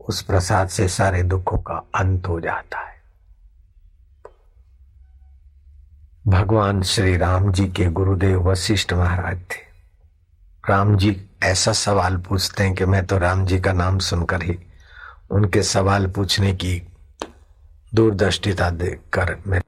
उस 0.00 0.22
प्रसाद 0.22 0.68
से 0.68 0.86
सारे 0.88 1.22
दुखों 1.22 1.58
का 1.58 1.74
अंत 1.94 2.26
हो 2.28 2.38
जाता 2.40 2.78
है। 2.78 2.96
भगवान 6.26 6.82
श्री 6.82 7.16
राम 7.16 7.50
जी 7.52 7.66
के 7.68 7.86
गुरुदेव 7.90 8.50
वशिष्ठ 8.50 8.92
महाराज 8.92 9.38
थे। 9.50 9.62
राम 10.70 10.96
जी 10.96 11.16
ऐसा 11.42 11.72
सवाल 11.72 12.16
पूछते 12.28 12.64
हैं 12.64 12.74
कि 12.74 12.84
मैं 12.84 13.04
तो 13.06 13.18
राम 13.18 13.44
जी 13.46 13.60
का 13.60 13.72
नाम 13.72 13.98
सुनकर 13.98 14.42
ही 14.42 14.58
उनके 15.30 15.62
सवाल 15.62 16.06
पूछने 16.06 16.52
की 16.54 16.80
दूरदृष्टिता 17.92 18.70
देखकर 18.72 19.36
मैं 19.46 19.62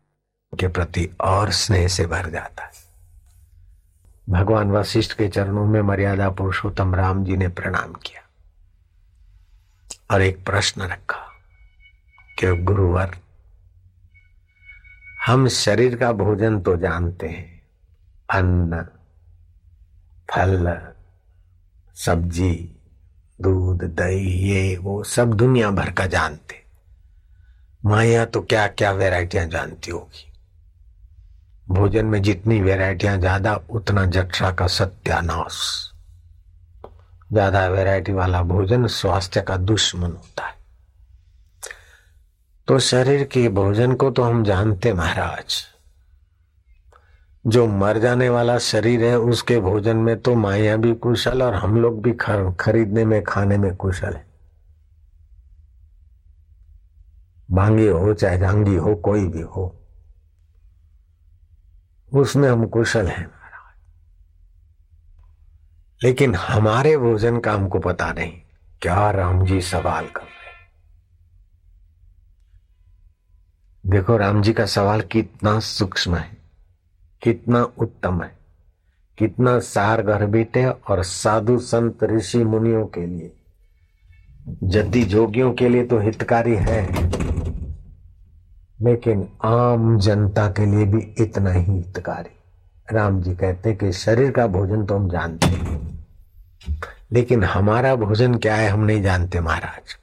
के 0.53 0.69
प्रति 0.69 1.09
और 1.21 1.51
स्नेह 1.53 1.89
से 1.89 2.07
भर 2.07 2.31
जाता 2.31 2.65
है। 2.65 2.85
भगवान 4.31 4.71
वशिष्ठ 4.71 5.13
के 5.13 5.29
चरणों 5.29 5.67
में 5.67 5.81
मर्यादा 5.83 6.31
पुरुषोत्तम 6.31 6.95
राम 6.95 7.25
जी 7.25 7.37
ने 7.37 7.49
प्रणाम 7.49 7.93
किया 7.93 8.23
और 10.11 10.23
एक 10.23 10.45
प्रश्न 10.45 10.83
रखा 10.83 11.25
कि 12.39 12.57
गुरुवर, 12.57 13.17
हम 15.27 15.49
शरीर 15.49 15.97
का 15.97 16.13
भोजन 16.13 16.61
तो 16.61 16.77
जानते 16.77 17.29
हैं, 17.29 17.63
अन्न, 18.31 18.83
फल, 20.31 20.93
सब्ज़ी, 21.95 22.77
दूध, 23.41 23.83
दही, 23.83 24.33
ये, 24.51 24.77
वो 24.77 25.03
सब 25.05 25.35
दुनिया 25.35 25.71
भर 25.71 25.91
का 25.91 26.07
जानते 26.07 26.65
माया 27.85 28.25
तो 28.25 28.41
क्या 28.41 28.67
क्या 28.69 28.93
वेराइटियाँ 28.93 29.47
जानती 29.47 29.91
होगी? 29.91 30.26
भोजन 31.67 32.07
में 32.07 32.21
जितनी 32.23 32.61
वेराइटियाँ 32.61 33.17
ज़्यादा 33.19 33.55
उतना 33.71 34.05
जठरा 34.07 34.51
का 34.51 34.67
सत्यानाश। 34.67 35.57
ज़्यादा 37.33 37.67
वैरायटी 37.69 38.13
वाला 38.13 38.43
भोजन 38.43 38.87
स्वास्थ्य 38.87 39.41
का 39.41 39.57
दुश्मन 39.57 40.11
होता 40.11 40.47
है। 40.47 40.55
तो 42.69 42.79
शरीर 42.79 43.25
के 43.25 43.49
भोजन 43.49 43.95
को 43.95 44.11
तो 44.11 44.23
हम 44.23 44.45
जानते 44.45 44.93
महाराज। 44.93 45.63
जो 47.45 47.67
मर 47.67 47.99
जाने 47.99 48.29
वाला 48.29 48.59
शरीर 48.59 49.05
है, 49.05 49.19
उसके 49.19 49.59
भोजन 49.61 49.97
में 49.97 50.21
तो 50.21 50.35
माया 50.35 50.77
भी 50.77 50.95
कुशल 50.95 51.43
और 51.43 51.55
हम 51.55 51.81
लोग 51.83 52.01
भी 52.03 52.13
खरीदने 52.13 53.05
में, 53.05 53.23
खाने 53.25 53.59
में 53.59 53.75
कुशल 53.77 54.15
है। 54.15 54.25
बांगी 57.49 57.87
हो 57.87 58.15
चाहे 58.15 58.39
जांगी 58.39 58.75
हो, 58.77 58.95
कोई 58.95 59.27
भी 59.27 59.41
हो। 59.41 59.75
उसमें 62.17 62.49
हम 62.49 62.67
कुशल 62.67 63.07
हैं 63.07 63.27
लेकिन 66.01 66.35
हमारे 66.35 66.97
भोजन 66.97 67.39
का 67.41 67.53
हमको 67.53 67.79
पता 67.79 68.11
नहीं, 68.13 68.33
क्या 68.83 69.11
राम 69.11 69.45
जी 69.47 69.61
सवाल 69.61 70.07
कर 70.07 70.23
रहे 70.23 70.35
देखो, 73.85 74.17
राम 74.17 74.43
जी 74.43 74.53
का 74.53 74.67
सवाल 74.67 75.01
कितना 75.03 75.59
सूक्ष्म 75.61 76.17
है, 76.17 76.37
कितना 77.23 77.63
उत्तम 77.79 78.23
है, 78.23 78.31
कितना 79.19 79.59
सार 79.59 80.03
गर्भित 80.03 80.57
है 80.57 80.71
और 80.71 81.03
साधु 81.03 81.59
संत 81.59 82.05
ऋषि 82.05 82.45
मुनियों 82.45 82.87
के 82.87 83.07
लिए 83.07 83.33
जद्दी 84.65 85.03
जोगियों 85.05 85.53
के 85.55 85.69
लिए 85.69 85.85
तो 85.87 85.99
हितकारी 85.99 86.55
है। 86.55 87.16
लेकिन 88.83 89.29
आम 89.45 89.99
जनता 89.99 90.49
के 90.49 90.67
लिए 90.67 90.85
भी 90.85 90.99
इतना 90.99 91.53
ही 91.53 91.73
हितकारी। 91.73 92.37
राम 92.93 93.23
जी 93.23 93.35
कहते 93.35 93.75
कि 93.75 93.93
शरीर 93.93 94.31
का 94.31 94.47
भोजन 94.47 94.87
तो 94.87 94.97
हम 94.97 95.11
जानते 95.11 95.47
हैं। 95.47 96.07
लेकिन 97.13 97.45
हमारा 97.45 97.95
भोजन 97.95 98.35
क्या 98.35 98.55
है, 98.55 98.69
हम 98.69 98.81
नहीं 98.81 99.03
जानते 99.03 99.41
महाराज। 99.41 99.97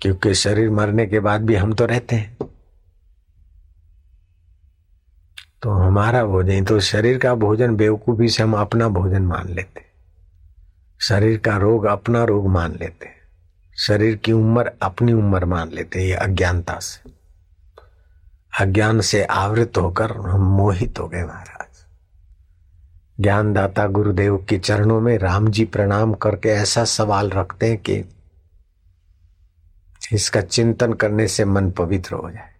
क्योंकि 0.00 0.34
शरीर 0.34 0.70
मरने 0.70 1.06
के 1.06 1.20
बाद 1.20 1.40
भी 1.40 1.54
हम 1.54 1.72
तो 1.72 1.86
रहते 1.86 2.16
हैं। 2.16 2.36
तो 5.62 5.70
हमारा 5.70 6.24
भोजन 6.24 6.64
तो 6.64 6.80
शरीर 6.80 7.18
का 7.18 7.34
भोजन 7.34 7.76
बेवकूफ़ी 7.76 8.28
से 8.28 8.42
हम 8.42 8.54
अपना 8.54 8.88
भोजन 8.88 9.22
मान 9.22 9.48
लेते 9.48 9.82
शरीर 11.00 11.38
का 11.38 11.56
रोग 11.56 11.84
अपना 11.84 12.24
रोग 12.24 12.46
मान 12.46 12.72
लेते 12.72 13.21
शरीर 13.86 14.16
की 14.16 14.32
उम्र 14.32 14.72
अपनी 14.82 15.12
उम्र 15.12 15.44
मान 15.44 15.70
लेते 15.70 15.98
हैं, 15.98 16.06
ये 16.06 16.14
अज्ञानता 16.14 16.78
से। 16.78 17.10
अज्ञान 18.60 19.00
से 19.00 19.24
आवृत 19.24 19.72
होकर 19.78 20.16
हम 20.16 20.40
मोहित 20.40 20.98
हो 20.98 21.08
गए 21.08 21.24
महाराज। 21.24 21.84
ज्ञानदाता 23.20 23.86
गुरुदेव 23.86 24.46
के 24.48 24.58
चरणों 24.58 25.00
में 25.00 25.18
राम 25.18 25.48
जी 25.48 25.64
प्रणाम 25.64 26.14
करके 26.14 26.48
ऐसा 26.48 26.84
सवाल 26.84 27.30
रखते 27.30 27.68
हैं 27.68 27.78
कि 27.78 28.04
इसका 30.12 30.40
चिंतन 30.40 30.92
करने 30.92 31.28
से 31.28 31.44
मन 31.44 31.70
पवित्र 31.70 32.14
हो 32.14 32.30
जाए। 32.30 32.52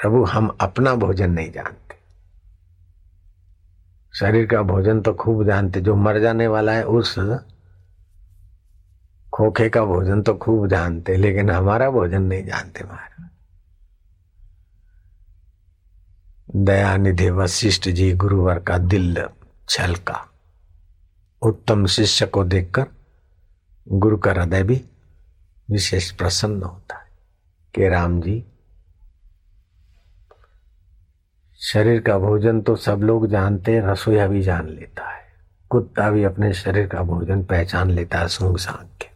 प्रभु, 0.00 0.24
हम 0.24 0.56
अपना 0.60 0.94
भोजन 0.94 1.30
नहीं 1.30 1.52
जानते। 1.52 1.94
शरीर 4.18 4.46
का 4.46 4.62
भोजन 4.62 5.00
तो 5.00 5.12
खूब 5.12 5.46
जानते, 5.46 5.80
जो 5.80 5.94
मर 5.94 6.20
जाने 6.20 6.46
वाला 6.46 6.72
है 6.72 6.84
उस 6.86 7.18
खोखे 9.40 9.68
का 9.68 9.84
भोजन 9.84 10.22
तो 10.22 10.34
खूब 10.34 10.66
जानते, 10.68 11.16
लेकिन 11.16 11.50
हमारा 11.50 11.88
भोजन 11.90 12.22
नहीं 12.22 12.44
जानते 12.44 12.84
महाराज। 12.84 13.28
दयानिधि 16.56 17.28
वशिष्ठ 17.30 17.88
जी 17.88 18.12
गुरुवर 18.14 18.58
का 18.58 18.76
दिल 18.78 19.22
छलका। 19.68 20.18
उत्तम 21.42 21.86
शिष्य 21.86 22.26
को 22.26 22.44
देखकर 22.44 22.86
गुरु 23.86 24.16
का 24.16 24.30
हृदय 24.32 24.62
भी 24.62 24.80
विशेष 25.68 26.10
प्रसन्न 26.10 26.62
होता 26.62 26.96
है 26.96 27.08
कि 27.74 27.88
राम 27.88 28.20
जी, 28.20 28.44
शरीर 31.60 32.00
का 32.00 32.18
भोजन 32.18 32.60
तो 32.60 32.76
सब 32.78 33.02
लोग 33.02 33.26
जानते 33.28 33.72
हैं, 33.72 33.82
रसोईया 33.82 34.26
भी 34.26 34.42
जान 34.42 34.68
लेता 34.68 35.08
है, 35.08 35.22
कुत्ता 35.70 36.10
भी 36.10 36.24
अपने 36.24 36.52
शरीर 36.54 36.86
का 36.86 37.02
भोजन 37.04 37.44
पहचान 37.44 37.90
लेता 37.90 38.18
है 38.18 38.28
सूंघ 38.28 38.56
सांग 38.58 38.88
के। 39.00 39.09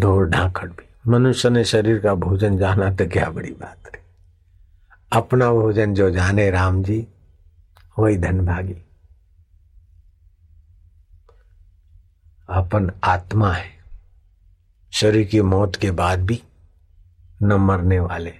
ढोर 0.00 0.28
ढाकड़ 0.28 0.68
भी। 0.68 1.10
मनुष्य 1.10 1.50
ने 1.50 1.64
शरीर 1.64 1.98
का 1.98 2.14
भोजन 2.14 2.58
जाना 2.58 2.92
तो 2.92 3.06
क्या 3.06 3.30
बड़ी 3.30 3.50
बात 3.50 3.94
है 3.94 4.02
अपना 5.12 5.52
भोजन 5.52 5.94
जो 5.94 6.10
जाने 6.10 6.50
राम 6.50 6.82
जी, 6.82 7.06
वही 7.98 8.18
धन 8.18 8.46
भागी। 8.46 8.76
अपन 12.48 12.90
आत्मा 13.04 13.52
है। 13.52 13.70
शरीर 14.92 15.26
की 15.26 15.40
मौत 15.40 15.76
के 15.76 15.90
बाद 15.90 16.20
भी 16.20 16.42
न 17.42 17.52
मरने 17.52 18.00
वाले। 18.00 18.34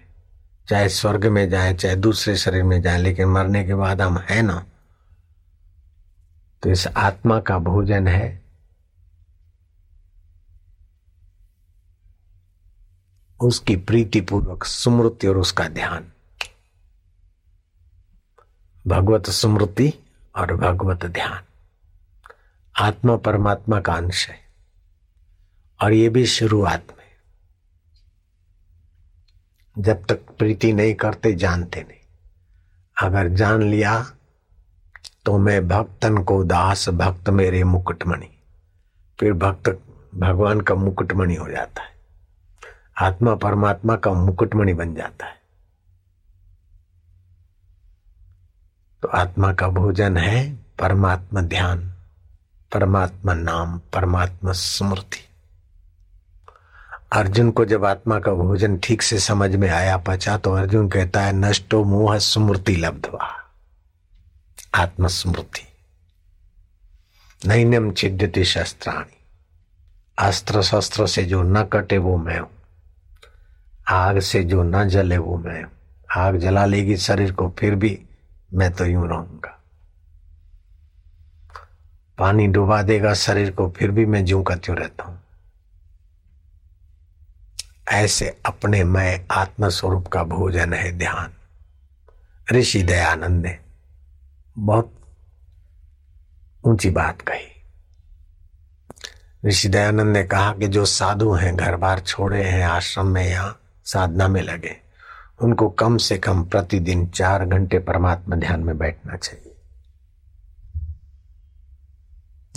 चाहे 0.69 0.89
स्वर्ग 0.89 1.27
में 1.27 1.51
जाए, 1.51 1.75
चाहे 1.75 1.97
दूसरे 1.97 2.37
शरीर 2.37 2.63
में 2.63 2.83
जाए, 2.83 2.99
लेकिन 2.99 3.29
मरने 3.29 3.65
के 3.65 3.75
बाद 3.75 4.01
हम 4.01 4.19
है 4.19 4.43
ना। 4.43 4.65
तो 6.63 6.71
इस 6.71 6.87
आत्मा 6.87 7.41
का 7.41 7.59
भोजन 7.59 8.09
है 8.09 8.42
उसकी 13.43 13.77
प्रीति 13.77 14.21
पूर्वक 14.21 14.65
स्मृति 14.65 15.27
और 15.27 15.39
उसका 15.39 15.69
ध्यान। 15.69 16.05
भगवत 18.87 19.31
स्मृति 19.31 19.93
और 20.37 20.55
भगवत 20.57 21.07
ध्यान। 21.07 21.43
आत्मा 22.77 23.17
परमात्मा 23.17 23.81
का 23.81 23.93
अंश 23.93 24.29
है 24.29 24.39
और 25.83 25.93
ये 25.93 26.09
भी 26.09 26.27
शुरुआत 26.27 26.85
में। 26.99 27.11
जब 29.79 30.05
तक 30.05 30.21
प्रीति 30.39 30.73
नहीं 30.73 30.95
करते, 30.95 31.35
जानते 31.35 31.81
नहीं। 31.81 31.99
अगर 33.03 33.29
जान 33.29 33.63
लिया 33.63 34.13
तो 35.25 35.39
मैं 35.39 35.69
भक्तन 35.69 36.19
को 36.19 36.45
दास 36.45 36.89
भक्त 36.89 37.29
मेरे 37.29 37.65
मुकुटमणि। 37.65 38.31
फिर 39.21 39.33
भक्त, 39.33 39.69
भगवान 40.15 40.61
का 40.61 40.75
मुकुटमणि 40.75 41.35
हो 41.35 41.49
जाता 41.49 41.83
है। 41.83 41.92
आत्मा 42.97 43.35
परमात्मा 43.35 43.97
का 43.97 44.13
मुकुटमणि 44.13 44.75
बन 44.75 44.95
जाता 44.95 45.27
है। 45.27 45.41
तो 49.03 49.09
आत्मा 49.09 49.53
का 49.53 49.69
भोजन 49.69 50.17
है 50.17 50.55
परमात्मा 50.79 51.41
ध्यान, 51.41 51.93
परमात्मा 52.73 53.35
नाम, 53.35 53.79
परमात्मा 53.93 54.53
स्मृति। 54.53 55.29
अर्जुन 57.13 57.51
को 57.51 57.65
जब 57.65 57.85
आत्मा 57.85 58.19
का 58.21 58.33
भोजन 58.33 58.79
ठीक 58.79 59.03
से 59.03 59.19
समझ 59.19 59.55
में 59.57 59.69
आया 59.69 59.97
पचा 59.97 60.37
तो 60.39 60.53
अर्जुन 60.53 60.89
कहता 60.89 61.21
है, 61.21 61.33
नष्टो 61.33 61.85
मोह 61.85 62.19
स्मृति 62.19 62.77
लब्धवा। 62.77 63.29
आत्मस्मृति 64.75 65.67
नैनम 67.47 67.93
छिद्यति 67.93 68.45
शस्त्राणी। 68.45 69.17
अस्त्र 70.19 70.63
शस्त्र 70.63 71.07
से 71.07 71.25
जो 71.25 71.43
न 71.43 71.63
कटे 71.65 71.99
वो 71.99 72.17
मैं 72.17 72.39
हूँ। 72.39 72.51
आग 73.89 74.19
से 74.19 74.45
जो 74.45 74.63
न 74.63 74.89
जले 74.89 75.19
वो 75.19 75.39
मैं। 75.39 75.65
आग 76.17 76.37
जला 76.37 76.65
लेगी 76.65 76.97
शरीर 76.97 77.33
को, 77.33 77.55
फिर 77.59 77.75
भी 77.75 78.05
मैं 78.55 78.73
तो 78.73 78.85
यूँ 78.87 79.09
रहूँगा। 79.09 79.59
पानी 82.19 82.47
डुबा 82.47 82.83
देगा 82.83 83.15
शरीर 83.15 83.51
को, 83.51 83.71
फिर 83.71 83.91
भी 83.91 84.07
मैं 84.07 84.25
ज्यों 84.25 84.43
का 84.43 84.57
त्यों 84.57 84.77
रहता 84.77 85.05
हूँ? 85.05 85.23
ऐसे 87.89 88.41
अपने 88.47 88.85
मैं 88.85 89.27
आत्म 89.31 89.69
स्वरूप 89.69 90.07
का 90.07 90.25
भोजन 90.25 90.73
है 90.73 90.93
ध्यान। 90.99 91.33
ऋषि 92.53 92.83
दयानंद 92.83 93.47
ने 93.47 93.59
बहुत 94.59 94.95
ऊँची 96.65 96.91
बात 96.91 97.23
कही। 97.23 97.49
ऋषि 99.49 99.69
दयानंद 99.69 100.17
ने 100.17 100.25
कहा 100.25 100.53
कि 100.53 100.69
जो 100.69 100.85
साधु 100.85 101.33
हैं, 101.33 101.57
घर 101.57 101.77
बार 101.77 102.01
छोड़े 102.01 102.43
हैं, 102.43 102.65
आश्रम 102.65 103.07
में 103.07 103.29
यहाँ 103.29 103.59
साधना 103.85 104.29
में 104.29 104.43
लगे। 104.43 104.77
उनको 105.43 105.69
कम 105.71 105.97
से 105.97 106.19
कम 106.19 106.45
प्रतिदिन 106.45 107.07
चार 107.07 107.45
घंटे 107.45 107.79
परमात्मा 107.79 108.37
ध्यान 108.37 108.61
में 108.61 108.79
बैठना 108.79 109.17
चाहिए। 109.17 109.57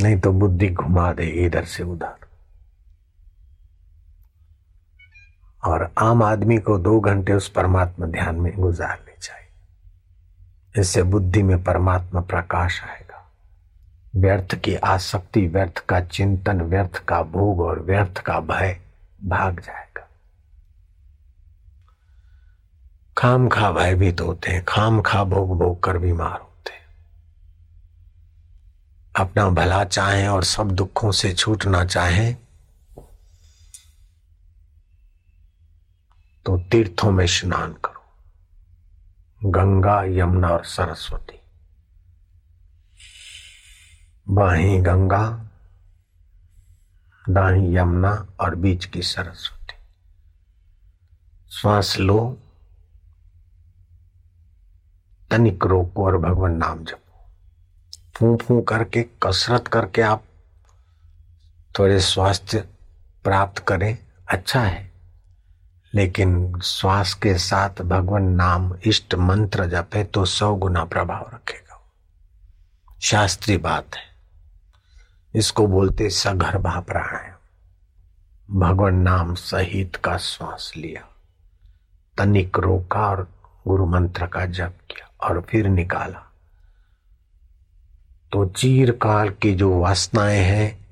नहीं 0.02 0.20
तो 0.20 0.32
बुद्धि 0.32 0.70
घुमा 0.70 1.14
दे 1.14 1.24
इधर 1.24 1.66
से 1.66 1.84
उधर। 1.84 2.16
और 5.64 5.92
आम 5.98 6.24
आदमी 6.24 6.58
को 6.58 6.78
दो 6.78 7.00
घंटे 7.00 7.34
उस 7.34 7.50
परमात्मा 7.50 8.06
ध्यान 8.06 8.36
में 8.36 8.56
गुजारने 8.56 9.14
चाहिए। 9.22 9.48
इससे 10.82 11.04
बुद्धि 11.04 11.44
में 11.44 11.64
परमात्मा 11.64 12.22
प्रकाश 12.22 12.84
आएगा। 12.84 13.32
व्यर्थ 14.16 14.56
की 14.56 14.76
आसक्ति, 14.76 15.48
व्यर्थ 15.48 15.78
का 15.78 16.02
चिंतन, 16.02 16.62
व्यर्थ 16.62 16.98
का 16.98 17.22
भोग 17.22 17.60
और 17.60 17.80
व्यर्थ 17.80 18.18
का 18.18 18.40
भय 18.40 18.80
भाग 19.24 19.60
जाएगा। 19.60 19.85
खाम 23.18 23.50
खा 23.50 23.72
भयभीत 23.72 24.22
होते 24.22 24.52
हैं 24.52 24.66
खाम 24.66 25.02
खा 25.02 25.24
भोग 25.24 25.60
भोग 25.60 25.84
कर 25.84 25.98
बीमार 25.98 26.40
होते 26.42 26.72
हैं। 26.72 26.86
अपना 29.16 29.50
भला 29.50 29.84
चाहें 29.84 30.28
और 30.28 30.44
सब 30.44 30.72
दुखों 30.72 31.12
से 31.12 31.34
छूटना 31.34 31.86
चाहें 31.86 32.38
तो 36.46 36.58
तीर्थों 36.58 37.12
में 37.12 37.28
स्नान 37.28 37.74
करो। 37.74 38.06
गंगा, 39.50 40.04
यमुना 40.04 40.50
और 40.50 40.66
सरस्वती। 40.66 41.40
बाही 44.30 44.78
गंगा, 44.78 45.50
दाही 47.30 47.78
यमुना 47.78 48.28
और 48.40 48.56
बीच 48.56 48.86
की 48.86 49.02
सरस्वती। 49.02 49.76
श्वास 51.56 51.98
लो। 52.00 52.38
तनिक 55.32 55.66
रोको 55.66 56.06
और 56.06 56.18
भगवान 56.18 56.52
नाम 56.52 56.84
जपो। 56.84 57.26
फू 58.16 58.38
फू 58.38 58.62
करके, 58.62 59.04
कसरत 59.04 59.68
करके 59.68 60.02
आप 60.02 60.24
थोड़े 61.80 62.00
स्वास्थ्य 62.00 62.60
प्राप्त 63.24 63.60
करें 63.60 63.98
अच्छा 64.28 64.62
है। 64.62 64.92
लेकिन 65.94 66.60
श्वास 66.60 67.14
के 67.14 67.38
साथ 67.38 67.70
भगवान 67.70 68.24
नाम 68.24 68.76
इष्ट 68.86 69.16
मंत्र 69.16 69.66
जपे 69.66 70.04
तो 70.04 70.26
सौ 70.26 70.56
गुना 70.56 70.86
प्रभाव 70.86 71.32
रखेगा। 71.34 71.92
शास्त्रीय 73.02 73.58
बात 73.58 73.86
है। 73.96 74.04
इसको 75.36 75.68
बोलते 75.68 76.10
सगर्भा 76.10 76.80
प्राणायाम। 76.80 77.36
भगवान 78.60 78.96
नाम 78.96 79.36
सहित 79.36 79.96
का 79.96 80.18
श्वास 80.18 80.74
लिया। 80.78 81.08
तनिक 82.18 82.60
रोका 82.60 83.00
और 83.00 83.30
गुरु 83.68 83.86
मंत्र 83.86 84.28
का 84.28 84.46
जप 84.46 84.74
किया। 84.90 85.12
और 85.26 85.42
फिर 85.42 85.68
निकाला। 85.68 86.22
तो 88.32 88.46
चीर 88.46 88.92
काल 88.92 89.30
की 89.30 89.54
जो 89.56 89.80
वासनाएँ 89.80 90.40
हैं 90.40 90.88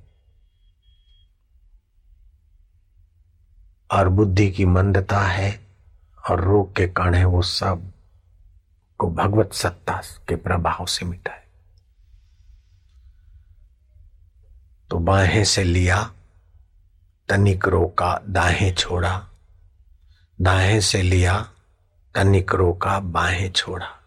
और 3.92 4.10
बुद्धि 4.10 4.52
की 4.52 4.66
मंदता 4.66 5.20
है 5.20 5.68
और 6.30 6.42
रोग 6.42 6.76
के 6.76 6.88
कण 6.88 7.16
है, 7.16 7.26
वो 7.26 7.42
सबको 7.42 9.12
भगवत 9.12 9.54
सत्ता 9.54 10.02
के 10.28 10.36
प्रभाव 10.36 10.86
से 10.86 11.06
मिटाए 11.06 11.44
तो 14.90 15.00
बाहें 15.00 15.44
से 15.44 15.64
लिया, 15.64 16.14
तनिक 17.30 17.68
रोका, 17.68 18.22
दाहें 18.30 18.74
छोड़ा। 18.76 19.30
दाहें 20.42 20.82
से 20.82 21.02
लिया, 21.02 21.52
तनिक 22.16 22.54
रोका, 22.56 23.00
बाहें 23.00 23.52
छोड़ा। 23.52 24.03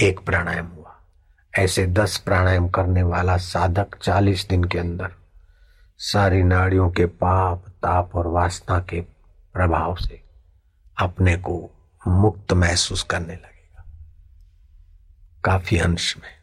एक 0.00 0.20
प्राणायाम 0.20 0.66
हुआ। 0.66 0.96
ऐसे 1.58 1.86
दस 1.86 2.18
प्राणायाम 2.18 2.68
करने 2.68 3.02
वाला 3.02 3.36
साधक 3.36 3.94
चालीस 4.02 4.48
दिन 4.48 4.64
के 4.64 4.78
अंदर 4.78 5.12
सारी 5.98 6.42
नाड़ियों 6.42 6.90
के 6.90 7.06
पाप, 7.06 7.68
ताप 7.68 8.14
और 8.14 8.26
वासना 8.26 8.78
के 8.78 9.00
प्रभाव 9.52 9.96
से 9.96 10.24
अपने 10.98 11.36
को 11.36 11.70
मुक्त 12.08 12.52
महसूस 12.52 13.02
करने 13.02 13.34
लगेगा। 13.34 13.84
काफ़ी 15.44 15.78
अंश 15.78 16.16
में। 16.16 16.38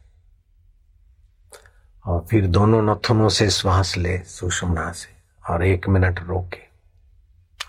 और 2.06 2.26
फिर 2.30 2.46
दोनों 2.46 2.82
नथुनों 2.82 3.28
से 3.28 3.50
श्वास 3.50 3.96
ले 3.96 4.18
सुषमना 4.18 4.92
से 4.92 5.08
और 5.52 5.64
एक 5.64 5.88
मिनट 5.88 6.20
रोके। 6.20 6.66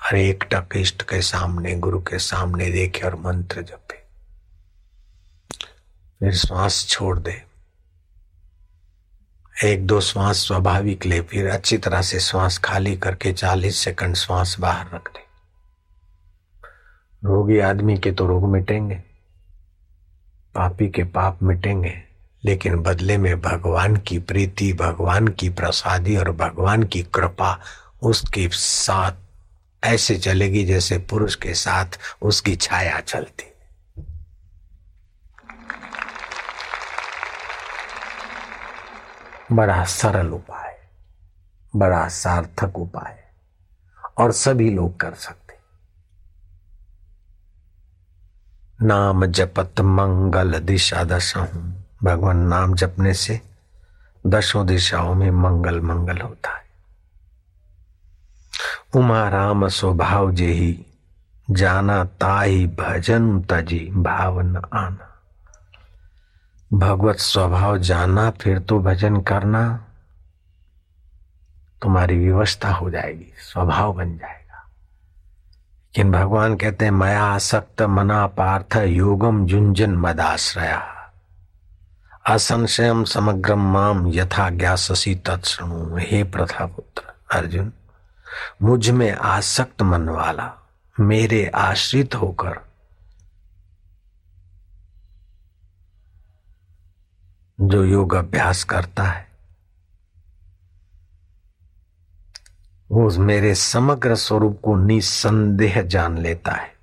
और 0.06 0.18
एक 0.18 0.44
टक 0.54 0.70
इष्ट 0.76 1.04
के 1.04 1.22
सामने, 1.22 1.76
गुरु 1.76 2.00
के 2.00 2.20
सामने 2.20 2.72
देखे 2.72 3.02
और 3.02 3.16
मंत्र 3.16 3.62
जपे। 3.62 3.97
फिर 6.22 6.32
श्वास 6.32 6.86
छोड़ 6.90 7.18
दे। 7.20 7.42
एक 9.64 9.86
दो 9.88 10.00
श्वास 10.02 10.38
स्वाभाविक 10.38 11.06
ले, 11.06 11.22
फिर 11.22 11.50
अच्छी 11.50 11.78
तरह 11.78 12.02
से 12.02 12.20
श्वास 12.20 12.58
खाली 12.58 12.96
करके 12.98 13.34
चालीस 13.34 13.78
सेकंड 13.78 14.16
श्वास 14.16 14.56
बाहर 14.60 14.86
रख 14.96 15.10
दे। 15.10 15.26
रोगी 17.24 17.60
आदमी 17.60 17.98
के 17.98 18.12
तो 18.12 18.28
रोग 18.28 18.50
मिटेंगे, 18.50 18.96
पापी 20.56 20.90
के 20.90 21.04
पाप 21.04 21.44
मिटेंगे, 21.44 21.94
लेकिन 22.44 22.76
बदले 22.76 23.18
में 23.18 23.42
भगवान 23.42 23.98
की 23.98 24.20
प्रीति, 24.20 24.72
भगवान 24.74 25.28
की 25.28 25.50
प्रसादी 25.50 26.18
और 26.18 26.32
भगवान 26.32 26.84
की 26.84 27.04
कृपा 27.04 27.60
उसके 28.02 28.48
साथ 28.50 29.12
ऐसे 29.84 30.18
चलेगी 30.18 30.66
जैसे 30.66 30.98
पुरुष 31.00 31.36
के 31.36 31.54
साथ 31.54 32.00
उसकी 32.22 32.56
छाया 32.56 33.00
चलती। 33.00 33.52
बड़ा 39.52 39.84
सरल 39.84 40.28
उपाय 40.28 40.78
बड़ा 41.76 42.08
सार्थक 42.08 42.80
उपाय 42.80 43.20
और 44.18 44.32
सभी 44.32 44.70
लोग 44.70 45.00
कर 45.00 45.14
सकते 45.14 45.54
नाम 48.86 49.26
जपत 49.26 49.80
मंगल 49.80 50.60
दिशा 50.60 51.04
दशा 51.04 51.48
भगवान 52.04 52.38
नाम 52.38 52.74
जपने 52.74 53.14
से 53.14 53.42
दशों 54.28 54.66
दिशाओं 54.68 55.16
में 55.16 55.32
मंगल 55.32 55.82
मंगल 55.82 56.18
होता 56.18 56.50
है। 56.50 56.64
उमा 58.96 59.30
राम 59.30 59.68
स्वभाव 59.68 60.32
जे 60.32 60.52
ही 60.52 60.86
जाना 61.50 62.04
ताई 62.04 62.68
भजन 62.68 63.42
तजी 63.42 63.92
भावन 63.92 64.56
आना। 64.74 65.07
भगवत 66.74 67.18
स्वभाव 67.18 67.78
जाना, 67.78 68.32
फिर 68.32 68.60
तो 68.60 68.80
भजन 68.80 69.22
करना, 69.22 69.86
तुम्हारी 71.82 72.18
व्यवस्था 72.18 72.72
हो 72.72 72.90
जाएगी, 72.90 73.34
स्वभाव 73.38 73.94
बन 73.94 74.18
जाएगा। 74.18 74.70
लेकिन 75.86 76.12
भगवान 76.12 76.56
कहते 76.56 76.86
हैं, 76.86 76.92
मया 76.92 77.24
आसक्त 77.24 77.82
मना 77.82 78.28
पार्थ 78.28 78.76
योगम 78.76 79.46
जुंजन 79.46 79.96
मदाश्रया। 79.96 81.12
असंशयम 82.30 83.04
समग्रम 83.04 83.74
माम 83.74 84.08
यथा 84.08 84.50
ज्ञासी 84.50 85.16
तत्णु 85.16 85.98
हे 85.98 86.24
प्रथा 86.24 86.66
पुत्र 86.66 87.02
अर्जुन, 87.34 87.74
मुझमें 88.64 89.16
आसक्त 89.16 89.82
मन 89.82 90.10
वाला 90.10 90.68
मेरे 91.00 91.52
आश्रित 91.56 92.16
होकर 92.16 92.67
जो 97.62 97.84
योग 97.84 98.14
अभ्यास 98.14 98.64
करता 98.64 99.04
है, 99.04 99.28
वो 102.92 103.10
मेरे 103.10 103.56
समग्र 103.56 104.16
स्वरूप 104.16 104.60
को 104.64 104.76
निसंदेह 104.76 105.82
जान 105.82 106.18
लेता 106.18 106.52
है। 106.52 106.74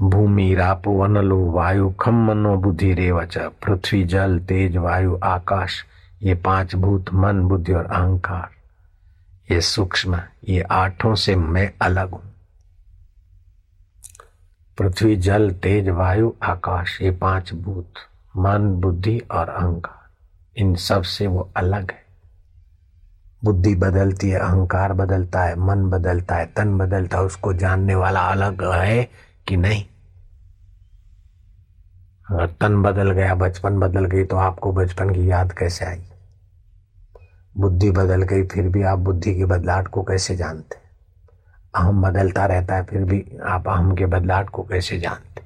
भूमि, 0.00 0.54
रापो 0.54 1.00
अनलो 1.00 1.50
वायु 1.50 1.90
खम 1.90 2.14
मनो 2.14 2.56
बुद्धि 2.56 2.94
रेवच, 2.94 3.38
पृथ्वी, 3.38 4.04
जल, 4.04 4.38
तेज, 4.38 4.76
वायु, 4.76 5.18
आकाश, 5.24 5.84
ये 6.22 6.34
पाँच 6.34 6.74
भूत, 6.74 7.12
मन, 7.14 7.40
बुद्धि 7.40 7.72
और 7.72 7.86
अहंकार। 7.86 8.50
ये 9.54 9.60
सूक्ष्म, 9.60 10.20
ये 10.48 10.60
आठों 10.60 11.14
से 11.14 11.36
मैं 11.36 11.72
अलग 11.82 12.10
हूँ। 12.10 12.34
पृथ्वी, 14.78 15.16
जल, 15.16 15.50
तेज, 15.50 15.88
वायु, 15.88 16.34
आकाश, 16.42 17.02
ये 17.02 17.10
पाँच 17.10 17.52
भूत। 17.52 17.92
मन, 18.36 18.58
बुद्धि 18.58 19.18
और 19.18 19.48
अहंकार। 19.48 20.10
इन 20.56 20.74
सबसे 20.74 21.26
वो 21.26 21.50
अलग 21.56 21.90
है। 21.90 22.04
बुद्धि 23.44 23.74
बदलती 23.74 24.30
है, 24.30 24.38
अहंकार 24.38 24.92
बदलता 24.92 25.42
है, 25.42 25.56
मन 25.56 25.90
बदलता 25.90 26.34
है, 26.34 26.46
तन 26.46 26.78
बदलता 26.78 27.18
है, 27.18 27.24
उसको 27.24 27.52
जानने 27.52 27.94
वाला 27.94 28.20
अलग 28.20 28.72
है 28.74 29.08
कि 29.48 29.56
नहीं? 29.56 29.84
अगर 32.30 32.46
तन 32.46 32.82
बदल 32.82 33.10
गया, 33.10 33.34
बचपन 33.34 33.78
बदल 33.78 34.04
गई 34.04 34.24
तो 34.24 34.36
आपको 34.36 34.72
बचपन 34.72 35.10
की 35.10 35.30
याद 35.30 35.52
कैसे 35.52 35.84
आई? 35.84 36.02
बुद्धि 37.58 37.90
बदल 37.90 38.22
गई, 38.22 38.46
फिर 38.46 38.68
भी 38.68 38.82
आप 38.82 38.98
बुद्धि 38.98 39.34
के 39.34 39.44
बदलाव 39.44 39.84
को 39.84 40.02
कैसे 40.02 40.36
जानते 40.36 40.76
अहम 41.74 42.02
बदलता 42.02 42.46
रहता 42.46 42.74
है, 42.74 42.84
फिर 42.84 43.04
भी 43.04 43.38
आप 43.44 43.68
अहम 43.68 43.96
के 43.96 44.06
बदलाव 44.06 44.44
को 44.44 44.62
कैसे 44.62 45.00
जानते 45.00 45.42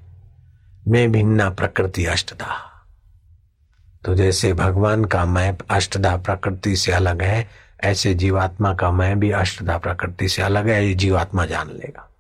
मैं 0.90 1.12
भिन्ना 1.12 1.50
प्रकृति 1.50 2.06
अष्टदा 2.06 2.73
तो 4.04 4.14
जैसे 4.14 4.52
भगवान 4.52 5.04
का 5.04 5.24
मैं 5.24 5.58
अष्टधा 5.70 6.16
प्रकृति 6.16 6.76
से 6.76 6.92
अलग 6.92 7.22
है, 7.22 7.50
ऐसे 7.80 8.14
जीवात्मा 8.14 8.74
का 8.74 8.90
मैं 8.90 9.20
भी 9.20 9.30
अष्टधा 9.30 9.78
प्रकृति 9.78 10.28
से 10.28 10.42
अलग 10.42 10.68
है, 10.68 10.86
ये 10.86 10.94
जीवात्मा 10.94 11.46
जान 11.46 11.70
लेगा। 11.70 12.10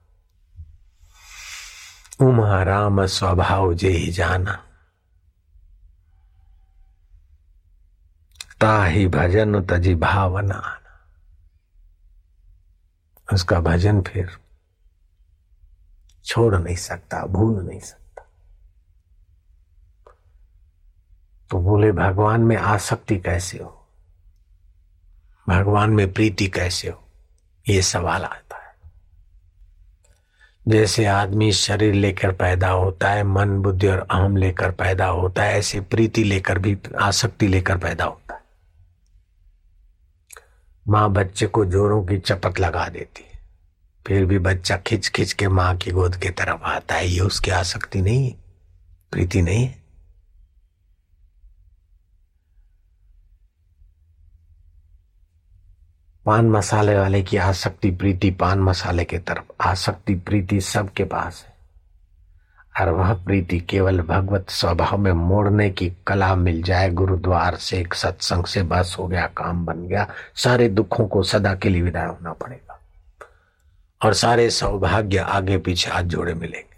उमा 2.20 2.62
राम 2.62 3.06
स्वभाव 3.06 3.74
जे 3.74 3.88
ही 3.88 4.10
जाना। 4.10 4.52
ताही 8.60 9.06
भजन 9.06 9.62
तजी 9.62 9.94
भावना 9.94 10.80
उसका 13.32 13.60
भजन 13.60 14.00
फिर 14.02 14.30
छोड़ 16.24 16.54
नहीं 16.56 16.76
सकता, 16.76 17.26
भूल 17.26 17.62
नहीं 17.64 17.80
सकता। 17.80 18.03
तो 21.50 21.60
बोले, 21.60 21.92
भगवान 21.92 22.40
में 22.40 22.56
आसक्ति 22.56 23.16
कैसे 23.16 23.58
हो? 23.58 23.86
भगवान 25.48 25.90
में 25.90 26.12
प्रीति 26.12 26.46
कैसे 26.46 26.88
हो? 26.88 27.04
ये 27.68 27.82
सवाल 27.82 28.24
आता 28.24 28.56
है। 28.56 28.64
जैसे 30.68 31.04
आदमी 31.04 31.52
शरीर 31.52 31.94
लेकर 31.94 32.32
पैदा 32.32 32.70
होता 32.70 33.10
है, 33.10 33.24
मन, 33.24 33.58
बुद्धि 33.58 33.86
और 33.86 33.98
अहम 33.98 34.36
लेकर 34.36 34.70
पैदा 34.70 35.06
होता 35.06 35.42
है, 35.42 35.58
ऐसे 35.58 35.80
प्रीति 35.80 36.24
लेकर 36.24 36.58
भी, 36.58 36.78
आसक्ति 37.00 37.48
लेकर 37.48 37.78
पैदा 37.78 38.04
होता 38.04 38.34
है। 38.34 38.40
माँ 40.88 41.10
बच्चे 41.10 41.46
को 41.46 41.64
जोरों 41.64 42.04
की 42.04 42.18
चपत 42.18 42.60
लगा 42.60 42.88
देती 42.88 43.30
है। 43.32 43.38
फिर 44.06 44.24
भी 44.24 44.38
बच्चा 44.38 44.76
खिंच 44.76 45.08
खिंच 45.08 45.32
के 45.32 45.48
माँ 45.48 45.76
की 45.76 45.90
गोद 45.90 46.16
की 46.16 46.30
तरफ़ 46.30 46.62
आता 46.62 46.94
है, 46.94 47.08
ये 47.08 47.20
उसकी 47.20 47.50
आसक्ति 47.50 48.02
नहीं 48.02 48.28
है, 48.28 48.36
प्रीति 49.10 49.42
नहीं 49.42 49.66
है। 49.66 49.83
पान 56.26 56.50
मसाले 56.50 56.98
वाले 56.98 57.22
की 57.22 57.36
आसक्ति 57.36 57.90
प्रीति 57.90 58.30
पान 58.30 58.58
मसाले 58.58 59.04
के 59.04 59.18
तरफ़। 59.18 59.44
आसक्ति 59.60 60.14
प्रीति 60.14 60.60
सबके 60.60 61.04
पास 61.04 61.46
है। 61.48 61.54
और 62.80 62.92
वह 62.92 63.14
प्रीति 63.14 63.60
केवल 63.60 64.00
भगवत 64.00 64.46
स्वभाव 64.48 64.98
में 64.98 65.12
मोड़ने 65.12 65.70
की 65.70 65.92
कला 66.06 66.34
मिल 66.34 66.62
जाए, 66.62 66.90
गुरुद्वार 66.90 67.56
से 67.56 67.78
एक 67.78 67.94
सत्संग 67.94 68.44
से 68.44 68.62
बस 68.62 68.96
हो 68.98 69.06
गया, 69.06 69.26
काम 69.26 69.66
बन 69.66 69.88
गया, 69.88 70.08
सारे 70.34 70.68
दुखों 70.68 71.06
को 71.06 71.22
सदा 71.22 71.54
के 71.54 71.68
लिए 71.68 71.82
विदाई 71.82 72.06
होना 72.06 72.32
पड़ेगा। 72.32 72.80
और 74.04 74.14
सारे 74.14 74.50
सौभाग्य 74.50 75.18
आगे 75.18 75.58
पीछे 75.58 75.90
हाथ 75.90 76.02
जोड़े 76.02 76.34
मिलेंगे। 76.34 76.73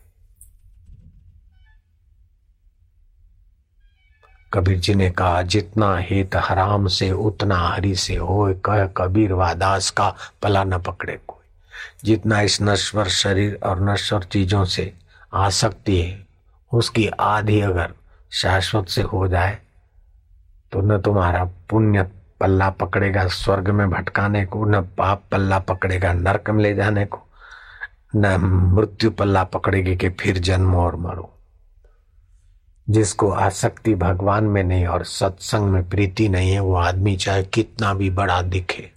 कबीर 4.53 4.79
जी 4.79 4.95
ने 4.95 5.11
कहा, 5.11 5.43
जितना 5.43 5.97
हित 5.99 6.37
हराम 6.37 6.87
से, 6.87 7.11
उतना 7.11 7.57
हरि 7.59 7.95
से 7.97 8.17
हो 8.17 8.53
कह 8.65 8.87
कबीर 8.97 9.33
वादास 9.33 9.91
का 9.91 10.15
पला 10.43 10.65
न 10.65 10.79
पकड़े 10.79 11.19
कोई। 11.27 11.45
जितना 12.05 12.41
इस 12.41 12.61
नश्वर 12.63 13.09
शरीर 13.09 13.59
और 13.63 13.81
नश्वर 13.83 14.23
चीज़ों 14.23 14.65
से 14.65 14.93
आसक्ति 15.35 16.01
है, 16.01 16.27
उसकी 16.73 17.07
आधी 17.09 17.61
अगर 17.61 17.93
शाश्वत 18.33 18.89
से 18.89 19.03
हो 19.03 19.27
जाए 19.29 19.59
तो 20.73 20.81
न 20.81 21.01
तुम्हारा 21.01 21.45
पुण्य 21.71 22.03
पल्ला 22.41 22.69
पकड़ेगा 22.71 23.27
स्वर्ग 23.27 23.69
में 23.71 23.89
भटकाने 23.91 24.45
को, 24.47 24.65
न 24.65 24.81
पाप 24.99 25.23
पल्ला 25.33 25.59
पकड़ेगा 25.59 26.13
नरक 26.13 26.51
में 26.51 26.63
ले 26.63 26.75
जाने 26.75 27.05
को, 27.05 27.23
न 28.17 28.37
मृत्यु 28.75 29.11
पल्ला 29.11 29.45
पकड़ेगी 29.45 29.97
कि 29.97 30.09
फिर 30.11 30.39
जन्म 30.39 30.75
और 30.77 30.97
मरो। 30.97 31.33
जिसको 32.91 33.31
आसक्ति 33.31 33.95
भगवान 33.95 34.45
में 34.45 34.65
नहीं 34.65 34.87
और 34.87 35.05
सत्संग 35.05 35.63
में 35.63 35.89
प्रीति 35.89 36.29
नहीं 36.29 36.53
है, 36.53 36.61
वो 36.61 36.75
आदमी 36.75 37.17
चाहे 37.17 37.43
कितना 37.43 37.95
भी 37.95 38.11
बड़ा 38.11 38.43
दिखे, 38.43 38.93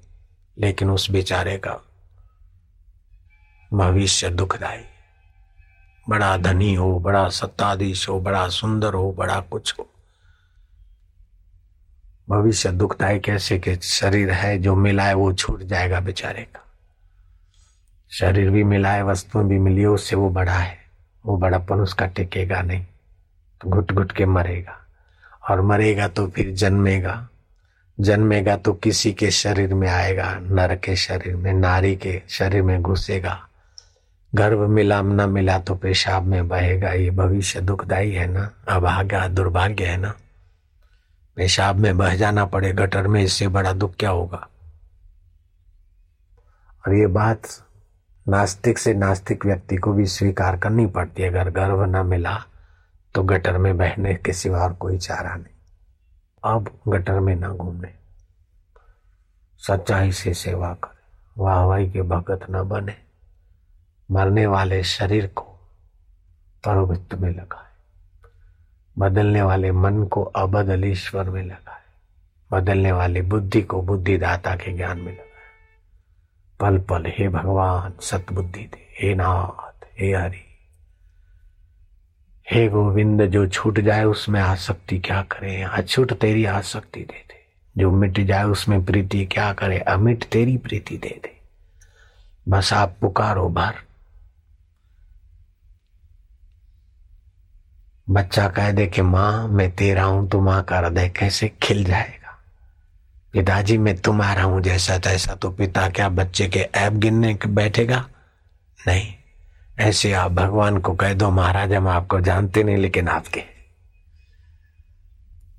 लेकिन 0.58 0.89
उस 0.89 1.12
बेचारे 1.12 1.58
का 1.58 1.80
भविष्य 3.73 4.30
दुखदायी 4.30 4.84
बड़ा 6.10 6.38
धनी 6.38 6.75
हो, 6.75 6.99
बड़ा 6.99 7.30
सत्ताधीश 7.30 8.10
हो, 8.10 8.19
बड़ा 8.19 8.49
सुंदर 8.49 8.93
हो, 8.93 9.12
बड़ा 9.12 9.39
कुछ 9.39 9.75
हो। 9.80 9.89
भविष्य 12.30 12.71
दुखदायी 12.71 13.19
कैसे 13.19 13.60
के 13.60 13.75
शरीर 13.75 14.32
है, 14.32 14.58
जो 14.58 14.75
मिला 14.75 15.04
है 15.04 15.13
वो 15.13 15.34
छूट 15.34 15.63
जाएगा 15.63 15.99
बेचारे 15.99 16.41
का। 16.41 16.65
शरीर 18.12 18.49
भी 18.49 18.63
मिला 18.63 18.91
है 18.91 19.04
वस्तुएँ 19.04 19.45
भी 19.45 19.60
मिली 19.60 19.82
है 19.82 19.88
उससे 19.88 20.15
वो 20.15 20.30
बड़ा 20.30 20.54
है, 20.54 20.78
वो 21.25 21.38
बड़ापन 21.38 21.75
उसका 21.75 22.06
टिकेगा 22.06 22.62
नहीं। 22.62 22.86
घुट 23.65 23.91
घुट 23.91 24.12
के 24.12 24.26
मरेगा 24.26 24.86
और 25.50 25.62
मरेगा 25.62 26.08
तो 26.08 26.28
फिर 26.28 26.54
जन्मेगा। 26.54 27.28
जन्मेगा 28.00 28.58
तो 28.58 28.74
किसी 28.74 29.13
के 29.13 29.32
शरीर 29.32 29.74
में 29.74 29.89
आएगा, 29.89 30.39
नर 30.41 30.76
के 30.76 30.95
शरीर 30.95 31.36
में, 31.36 31.54
नारी 31.54 31.95
के 31.95 32.22
शरीर 32.30 32.62
में 32.62 32.82
घुसेगा। 32.82 33.48
गर्भ 34.36 34.60
मिला, 34.60 35.02
न 35.02 35.30
मिला 35.30 35.60
तो 35.60 35.76
पेशाब 35.76 36.24
में 36.24 36.48
बहेगा। 36.48 36.91
ये 36.91 37.10
भविष्य 37.10 37.62
दुखदाई 37.62 38.12
है 38.12 38.28
ना? 38.28 38.52
अभाग्य 38.67 39.30
दुर्भाग्य 39.30 39.86
है 39.86 39.98
ना? 39.98 40.13
पेशाब 41.36 41.76
में 41.76 41.98
बह 41.98 42.15
जाना 42.15 42.45
पड़े, 42.45 42.74
गटर 42.74 43.08
में 43.08 43.24
इससे 43.24 43.48
बड़ा 43.48 43.74
दुख 43.74 43.93
क्या 44.00 44.10
होगा? 44.10 44.48
और 46.88 46.95
ये 46.95 47.08
बात 47.08 47.41
नास्तिक 48.28 48.78
से 48.78 48.93
नास्तिक 48.93 49.45
व्यक्ति 49.45 49.76
को 49.76 49.93
भी 49.93 50.06
स्वीकार 50.06 50.58
करनी 50.58 50.86
पड़ती 50.86 51.24
है। 51.24 51.30
अगर 51.30 51.50
गर्भ 51.50 51.95
न 51.95 52.06
मिला 52.06 52.43
तो 53.13 53.24
गटर 53.24 53.58
में 53.58 53.78
बहने 53.78 54.15
के 54.15 54.34
सिवा 54.34 54.60
और 54.60 54.74
कोई 54.74 54.98
चारा 54.98 55.36
नहीं। 55.36 55.56
अब 56.43 56.80
गटर 56.88 57.19
में 57.19 57.36
ना 57.36 57.50
घूमने। 57.50 57.93
सच्चाई 59.58 60.12
से 60.12 60.34
सेवा 60.34 60.74
करें। 60.74 61.00
वाहवाही 61.38 61.91
के 61.91 62.02
भगत 62.02 62.39
न 62.52 62.63
बने। 62.63 62.98
मरने 64.12 64.48
वाले 64.48 64.84
शरीर 64.84 65.28
को 65.28 65.41
परोभित 66.65 67.15
में 67.15 67.30
लगाए। 67.30 67.69
बदलने 69.00 69.41
वाले 69.41 69.72
मन 69.72 70.04
को 70.04 70.24
अबदल 70.24 70.86
ईश्वर 70.86 71.30
में 71.30 71.43
लगाए। 71.43 71.82
बदलने 72.52 72.91
वाली 72.91 73.22
बुद्धि 73.22 73.62
को 73.62 73.82
बुद्धिदाता 73.82 74.56
के 74.56 74.74
ज्ञान 74.74 74.98
में 74.98 75.13
लगाए। 75.13 75.30
पल 76.60 76.80
पल 76.80 77.06
हे 77.06 77.30
भगवान, 77.30 77.93
सतबुद्धि 78.02 78.63
दे। 78.63 78.95
हे 79.00 79.15
नाथ, 79.15 79.86
हे 80.00 80.13
हरि। 80.13 80.49
हे 82.52 82.68
गोविंद, 82.68 83.22
जो 83.22 83.48
छूट 83.48 83.80
जाए 83.80 84.04
उसमें 84.04 84.42
आसक्ति 84.42 85.00
क्या 85.00 85.22
करे? 85.22 85.62
अछूट 85.62 86.14
तेरी 86.14 86.46
आसक्ति 86.46 87.00
दे 87.00 87.26
दे। 87.30 87.46
जो 87.78 87.92
मिट 87.92 88.20
जाए 88.20 88.44
उसमें 88.44 88.86
प्रीति 88.86 89.26
क्या 89.26 89.54
करे? 89.54 89.80
अमिट 89.80 90.24
तेरी 90.24 90.58
प्रीति 90.58 90.98
दे 90.98 91.20
दे। 91.24 91.38
बस 92.50 92.74
आप 92.74 92.96
पुकारो 93.02 93.50
भर 93.50 93.76
बच्चा 98.10 98.48
कह 98.48 98.72
दे 98.72 98.88
कि 98.88 99.02
माँ, 99.02 99.48
मैं 99.48 99.72
तेरा 99.72 100.04
हूँ 100.04 100.30
तो 100.30 100.42
माँ 100.42 100.64
का 100.64 100.78
हृदय 100.78 101.10
कैसे 101.10 101.52
खिल 101.64 101.84
जाएगा। 101.84 102.40
पिताजी, 103.34 103.78
मैं 103.78 103.98
तुम्हारा 103.98 104.44
हूँ 104.44 104.62
जैसा 104.62 104.98
तैसा 104.98 105.36
तो 105.36 105.52
पिता 105.52 105.90
क्या 105.90 106.10
बच्चे 106.10 106.48
के 106.48 106.60
ऐप 106.60 106.94
गिनने 106.94 107.40
बैठेगा? 107.48 108.10
नहीं। 108.88 109.19
ऐसे 109.80 110.13
आप 110.13 110.32
भगवान 110.32 110.78
को 110.78 110.94
कह 110.94 111.13
दो, 111.13 111.30
महाराज, 111.30 111.74
हम 111.74 111.88
आपको 111.88 112.20
जानते 112.20 112.63
नहीं, 112.63 112.78
लेकिन 112.78 113.08
आपके। 113.08 113.39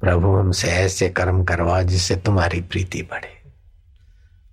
प्रभु, 0.00 0.36
हमसे 0.36 0.68
ऐसे 0.68 1.08
कर्म 1.08 1.44
करवाओ 1.44 1.82
जिससे 1.82 2.16
तुम्हारी 2.16 2.60
प्रीति 2.60 3.02
बढ़े। 3.02 3.42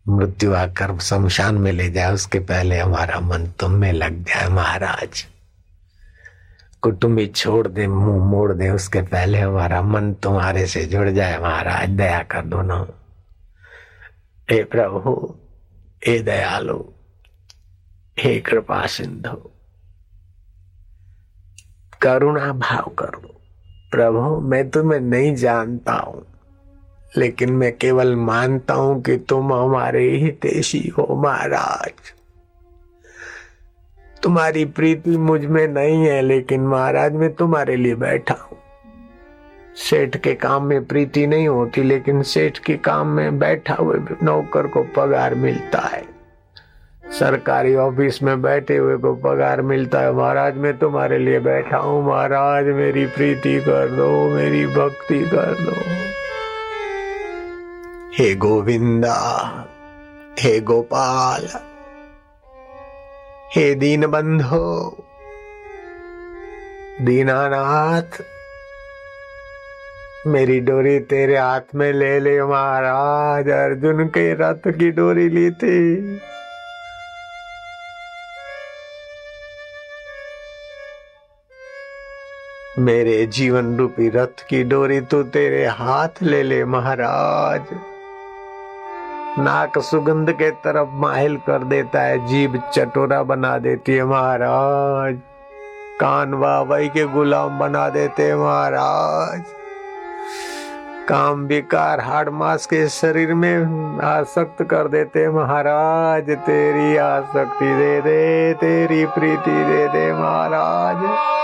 मृत्यु 0.09 0.53
आकर 0.53 0.99
शमशान 0.99 1.55
में 1.55 1.71
ले 1.71 1.89
जाए, 1.89 2.13
उसके 2.13 2.39
पहले 2.39 2.79
हमारा 2.79 3.19
मन 3.19 3.47
तुम 3.47 3.71
में 3.71 3.93
लग 3.93 4.23
जाए, 4.23 4.47
महाराज। 4.47 5.25
कुटुंबी 6.81 7.27
छोड़ 7.27 7.67
दे, 7.67 7.87
मुँह 7.87 8.25
मोड़ 8.25 8.53
दे, 8.53 8.69
उसके 8.69 9.01
पहले 9.01 9.39
हमारा 9.39 9.81
मन 9.81 10.13
तुम्हारे 10.13 10.67
से 10.67 10.85
जुड़ 10.85 11.09
जाए, 11.09 11.39
महाराज, 11.39 11.89
दया 11.89 12.23
कर 12.23 12.41
दो 12.41 12.61
ना। 12.61 12.87
हे 14.51 14.63
प्रभु, 14.63 15.39
हे 16.07 16.19
दयालु, 16.19 16.83
हे 18.19 18.39
कृपा 18.39 18.87
सिंधु 18.87 19.51
करुणा 22.01 22.51
भाव 22.53 22.89
करो 22.99 23.21
प्रभु, 23.91 24.39
मैं 24.41 24.69
तुम्हें 24.69 24.99
नहीं 24.99 25.35
जानता 25.35 25.93
हूँ, 25.93 26.25
लेकिन 27.17 27.51
मैं 27.51 27.71
केवल 27.77 28.15
मानता 28.15 28.73
हूँ 28.73 29.01
कि 29.01 29.17
तुम 29.19 29.53
हमारे 29.53 30.03
ही 30.11 30.29
देशी 30.41 30.87
हो 30.97 31.15
महाराज। 31.15 32.11
तुम्हारी 34.23 34.65
प्रीति 34.65 35.17
मुझमें 35.17 35.67
नहीं 35.67 36.03
है, 36.05 36.21
लेकिन 36.21 36.67
महाराज, 36.67 37.13
मैं 37.13 37.33
तुम्हारे 37.33 37.75
लिए 37.75 37.95
बैठा 37.95 38.35
हूँ। 38.41 38.57
सेठ 39.79 40.17
के 40.17 40.33
काम 40.35 40.63
में 40.63 40.85
प्रीति 40.85 41.25
नहीं 41.27 41.47
होती, 41.47 41.83
लेकिन 41.83 42.21
सेठ 42.23 42.57
के 42.57 42.77
काम 42.81 43.07
में 43.07 43.39
बैठा 43.39 43.73
हुए 43.73 43.99
नौकर 44.23 44.67
को 44.67 44.83
पगार 44.95 45.35
मिलता 45.35 45.79
है। 45.87 46.16
सरकारी 47.11 47.75
ऑफ़िस 47.75 48.21
में 48.23 48.41
बैठे 48.41 48.77
हुए 48.77 48.97
को 48.97 49.13
पगार 49.15 49.61
मिलता 49.61 49.99
है। 49.99 50.11
महाराज, 50.13 50.57
मैं 50.57 50.77
तुम्हारे 50.77 51.17
लिए 51.17 51.39
बैठा 51.39 51.77
हूँ। 51.77 52.05
महाराज, 52.07 52.65
मेरी 52.75 53.05
प्रीति 53.05 53.59
कर 53.59 53.89
दो, 53.89 54.09
मेरी 54.29 54.65
भक्ति 54.67 55.19
कर 55.25 55.53
दो। 55.61 55.75
हे 58.17 58.33
गोविंदा, 58.35 59.15
हे 60.39 60.59
गोपाल, 60.59 61.47
हे 63.55 63.73
दीन 63.75 64.07
बंधो 64.07 65.03
दीनानाथ, 67.01 68.21
मेरी 70.27 70.59
डोरी 70.59 70.99
तेरे 70.99 71.37
हाथ 71.37 71.75
में 71.75 71.91
ले 71.93 72.19
ले। 72.19 72.41
महाराज, 72.43 73.49
अर्जुन 73.49 74.05
के 74.07 74.33
रथ 74.33 74.67
की 74.69 74.91
डोरी 74.91 75.29
ली 75.29 75.51
थी। 75.51 76.19
मेरे 82.79 83.25
जीवन 83.25 83.77
रूपी 83.77 84.09
रथ 84.09 84.47
की 84.49 84.63
डोरी 84.63 85.01
तू 85.01 85.23
तेरे 85.23 85.65
हाथ 85.65 86.07
ले 86.21 86.43
ले, 86.43 86.65
महाराज। 86.65 87.61
नाक 89.39 89.79
सुगंध 89.79 90.31
के 90.31 90.51
तरफ़ 90.51 90.89
माहिल 90.91 91.37
कर 91.37 91.63
देता 91.63 92.01
है, 92.01 92.27
जीभ 92.27 92.63
चटोरा 92.73 93.23
बना 93.23 93.57
देती 93.57 93.93
है, 93.93 94.05
महाराज। 94.05 95.17
कान 96.01 96.33
वाई 96.33 96.89
के 96.89 97.05
गुलाम 97.05 97.59
बना 97.59 97.89
देते 97.89 98.35
महाराज। 98.35 99.43
काम 101.09 101.45
विकार 101.45 101.99
हाड़ 101.99 102.29
मास 102.29 102.65
के 102.65 102.89
शरीर 102.89 103.33
में 103.33 103.57
आसक्त 103.99 104.63
कर 104.63 104.87
देते 104.87 105.29
महाराज। 105.29 106.29
तेरी 106.29 106.97
आसक्ति 106.97 107.75
दे 107.75 108.01
दे, 108.01 108.53
तेरी 108.53 109.05
प्रीति 109.05 109.63
दे 109.63 109.87
दे, 109.87 110.13
महाराज। 110.13 111.36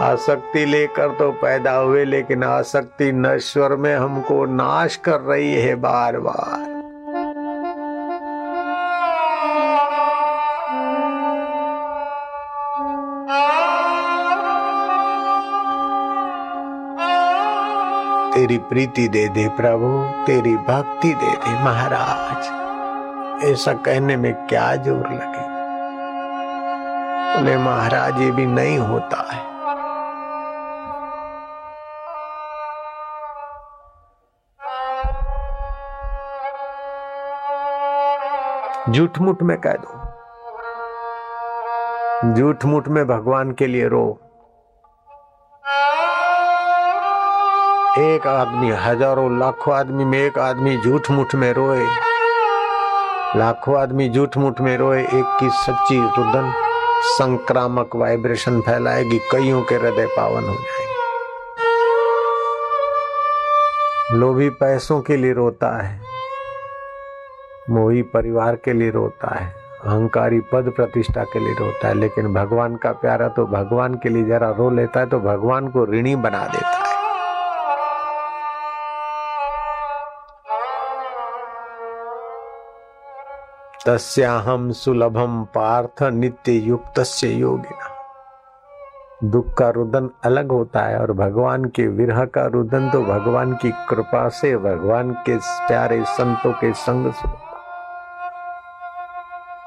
आसक्ति 0.00 0.64
लेकर 0.64 1.14
तो 1.14 1.30
पैदा 1.32 1.72
हुए, 1.72 2.04
लेकिन 2.04 2.44
आसक्ति 2.44 3.10
नश्वर 3.12 3.74
में 3.76 3.94
हमको 3.96 4.44
नाश 4.46 4.96
कर 4.96 5.20
रही 5.20 5.54
है 5.54 5.74
बार 5.74 6.18
बार 6.18 6.66
तेरी 18.34 18.58
प्रीति 18.58 19.08
दे 19.08 19.26
दे 19.28 19.48
प्रभु, 19.56 19.88
तेरी 20.26 20.54
भक्ति 20.64 21.08
दे 21.14 21.32
दे 21.36 21.54
महाराज। 21.64 23.44
ऐसा 23.44 23.72
कहने 23.72 24.16
में 24.16 24.32
क्या 24.46 24.74
ज़ोर 24.76 25.12
लगे? 25.12 25.46
बोले 27.34 27.56
महाराज 27.56 28.20
ये 28.20 28.30
भी 28.30 28.46
नहीं 28.46 28.78
होता 28.78 29.26
है। 29.32 29.47
झूठ 38.90 39.18
मुठ 39.18 39.42
में 39.42 39.58
कह 39.60 39.72
दो। 39.72 40.08
झूठ 42.34 42.64
मुठ 42.64 42.88
में 42.88 43.06
भगवान 43.08 43.52
के 43.52 43.66
लिए 43.66 43.88
रो। 43.88 44.20
एक 47.98 48.26
आदमी, 48.26 48.70
हज़ारों, 48.70 49.38
लाखों 49.38 49.74
आदमी 49.74 50.04
में 50.04 50.18
एक 50.18 50.38
आदमी 50.38 50.76
झूठ 50.76 51.10
मुठ 51.10 51.34
में 51.34 51.52
रोए। 51.52 51.86
लाखों 53.36 53.80
आदमी 53.80 54.08
झूठ 54.08 54.36
मुठ 54.36 54.60
में 54.60 54.78
रोए, 54.78 55.02
एक 55.02 55.36
की 55.40 55.50
सच्ची 55.50 56.00
रुदन, 56.00 56.52
संक्रामक 57.04 57.90
वाइब्रेशन 57.96 58.60
फैलाएगी, 58.60 59.18
कईयों 59.18 59.62
के 59.62 59.74
हृदय 59.74 60.06
पावन 60.06 60.48
हो 60.48 60.54
जाएँगे। 60.54 60.88
लोभी 64.16 64.50
पैसों 64.50 65.00
के 65.00 65.16
लिए 65.16 65.32
रोता 65.32 65.82
है। 65.82 66.07
मोही 67.70 68.02
परिवार 68.02 68.56
के 68.56 68.72
लिए 68.72 68.90
रोता 68.90 69.34
है, 69.34 69.48
अहंकारी 69.84 70.40
पद 70.52 70.72
प्रतिष्ठा 70.76 71.24
के 71.24 71.38
लिए 71.38 71.54
रोता 71.54 71.88
है, 71.88 71.94
लेकिन 71.94 72.32
भगवान 72.34 72.76
का 72.76 72.92
प्यारा 72.92 73.28
तो 73.28 73.44
भगवान 73.46 73.94
के 73.94 74.08
लिए 74.08 74.24
जरा 74.24 74.50
रो 74.50 74.68
लेता 74.70 75.00
है 75.00 75.06
तो 75.06 75.18
भगवान 75.20 75.68
को 75.68 75.84
ऋणी 75.84 76.14
बना 76.16 76.46
देता 76.46 76.66
है। 76.66 76.86
तस्याहम 83.86 84.70
सुलभम 84.72 85.42
पार्थ 85.54 86.02
नित्य 86.02 86.52
युक्त 86.52 87.00
से 87.00 87.28
योगिना। 87.28 87.94
दुख 89.24 89.52
का 89.58 89.68
रुदन 89.70 90.08
अलग 90.24 90.52
होता 90.52 90.80
है 90.80 90.98
और 90.98 91.12
भगवान 91.12 91.64
के 91.64 91.86
विरह 91.88 92.24
का 92.24 92.46
रुदन 92.46 92.90
तो 92.90 93.02
भगवान 93.02 93.52
की 93.54 93.70
कृपा 93.88 94.28
से, 94.30 94.56
भगवान 94.56 95.12
के 95.26 95.36
प्यारे 95.66 96.02
संतों 96.06 96.52
के 96.52 96.72
संग 96.74 97.12
से 97.12 97.28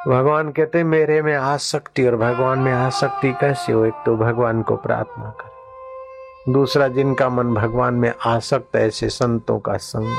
भगवान 0.07 0.51
कहते 0.51 0.83
मेरे 0.83 1.21
में 1.21 1.35
आसक्ति 1.35 2.07
और 2.07 2.15
भगवान 2.15 2.59
में 2.59 2.71
आसक्ति 2.71 3.33
कैसे 3.33 3.73
हो? 3.73 3.85
एक 3.85 3.93
तो 4.05 4.17
भगवान 4.17 4.61
को 4.61 4.75
प्रार्थना 4.75 5.29
करे। 5.29 6.53
दूसरा, 6.53 6.87
जिनका 6.87 7.29
मन 7.29 7.53
भगवान 7.53 7.93
में 7.93 8.13
आसक्त 8.25 8.75
ऐसे 8.75 9.09
संतों 9.09 9.59
का 9.59 9.77
संग 9.77 10.17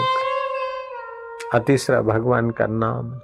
तीसरा, 1.66 2.00
भगवान 2.00 2.50
का 2.50 2.66
नाम 2.66 3.14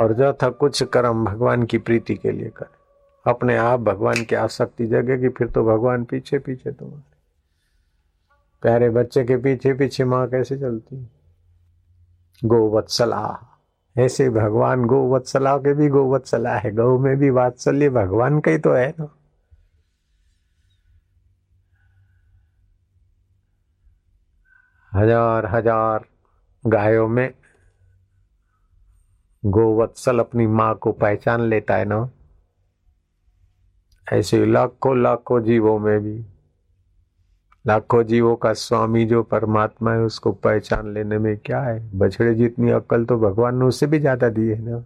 और 0.00 0.12
जो 0.12 0.32
था 0.32 0.48
कुछ 0.48 0.82
कर्म 0.82 1.24
भगवान 1.24 1.62
की 1.62 1.78
प्रीति 1.78 2.14
के 2.14 2.30
लिए 2.30 2.48
करे। 2.48 3.30
अपने 3.30 3.56
आप 3.56 3.80
भगवान 3.80 4.24
की 4.24 4.34
आसक्ति 4.34 4.86
जगेगी, 4.86 5.28
फिर 5.28 5.50
तो 5.50 5.64
भगवान 5.64 6.04
पीछे 6.04 6.38
पीछे 6.38 6.70
तुम्हारे। 6.70 7.16
प्यारे 8.62 8.90
बच्चे 8.90 9.24
के 9.24 9.36
पीछे 9.36 9.72
पीछे 9.72 10.04
माँ 10.04 10.28
कैसे 10.28 10.56
चलती? 10.56 11.10
गोवत्सला 12.44 13.52
ऐसे 13.96 14.28
भगवान 14.30 14.84
गोवत्सला 14.84 15.56
के 15.56 15.72
भी 15.74 15.88
गोवत्सला 15.88 16.54
है, 16.56 16.70
गौ 16.72 16.98
में 16.98 17.16
भी 17.16 17.30
वात्सल्य 17.30 17.88
भगवान 17.90 18.40
का 18.40 18.50
ही 18.50 18.58
तो 18.58 18.72
है 18.72 18.88
ना। 19.00 19.08
हज़ार 24.92 25.46
हज़ार 25.46 26.04
गायों 26.64 27.08
में 27.08 27.30
गोवत्सल 29.42 30.18
अपनी 30.18 30.46
माँ 30.46 30.74
को 30.74 30.92
पहचान 30.92 31.40
लेता 31.40 31.76
है 31.76 31.84
ना। 31.84 32.08
ऐसे 34.06 34.44
लाखों 34.46 34.96
लाखों 35.02 35.40
जीवों 35.40 35.78
में 35.78 35.98
भी। 36.00 36.24
लाखों 37.66 38.02
जीवों 38.02 38.36
का 38.36 38.52
स्वामी 38.52 39.04
जो 39.04 39.22
परमात्मा 39.22 39.92
है, 39.92 40.00
उसको 40.00 40.32
पहचान 40.32 40.94
लेने 40.94 41.18
में 41.18 41.36
क्या 41.36 41.60
है? 41.60 41.98
बछड़े 41.98 42.34
जितनी 42.34 42.70
अक्ल 42.70 43.04
तो 43.04 43.18
भगवान 43.18 43.58
ने 43.58 43.64
उससे 43.64 43.86
भी 43.86 43.98
ज़्यादा 43.98 44.28
दी 44.28 44.48
है 44.48 44.60
ना? 44.62 44.84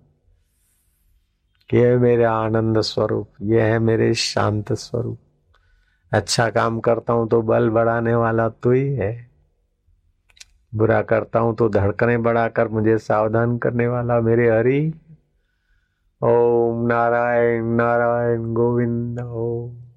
ये 1.74 1.88
है 1.88 1.98
मेरे 1.98 2.24
आनंद 2.24 2.80
स्वरूप, 2.80 3.28
ये 3.42 3.60
है 3.62 3.78
मेरे 3.78 4.14
शांत 4.14 4.72
स्वरूप। 4.72 5.18
अच्छा 6.12 6.48
काम 6.50 6.80
करता 6.80 7.12
हूँ 7.12 7.28
तो 7.28 7.42
बल 7.42 7.68
बढ़ाने 7.70 8.14
वाला 8.14 8.48
तो 8.48 8.70
ही 8.70 8.94
है। 8.94 9.30
बुरा 10.74 11.02
करता 11.02 11.38
हूँ 11.38 11.54
तो 11.56 11.68
धड़कने 11.68 12.16
बढ़ाकर 12.18 12.68
मुझे 12.68 12.98
सावधान 12.98 13.58
करने 13.58 13.86
वाला 13.88 14.20
मेरे 14.20 14.50
हरि। 14.50 14.80
ओम 16.22 16.86
नारायण 16.86 17.64
नारायण 17.64 18.52
गोविंद, 18.54 19.20
ओम। 19.20 19.89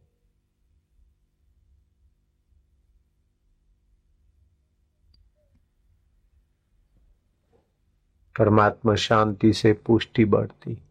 परमात्मा 8.40 8.96
शांति 8.96 9.54
से 9.54 9.74
पुष्टि 9.74 10.26
बढ़ती। 10.26 10.84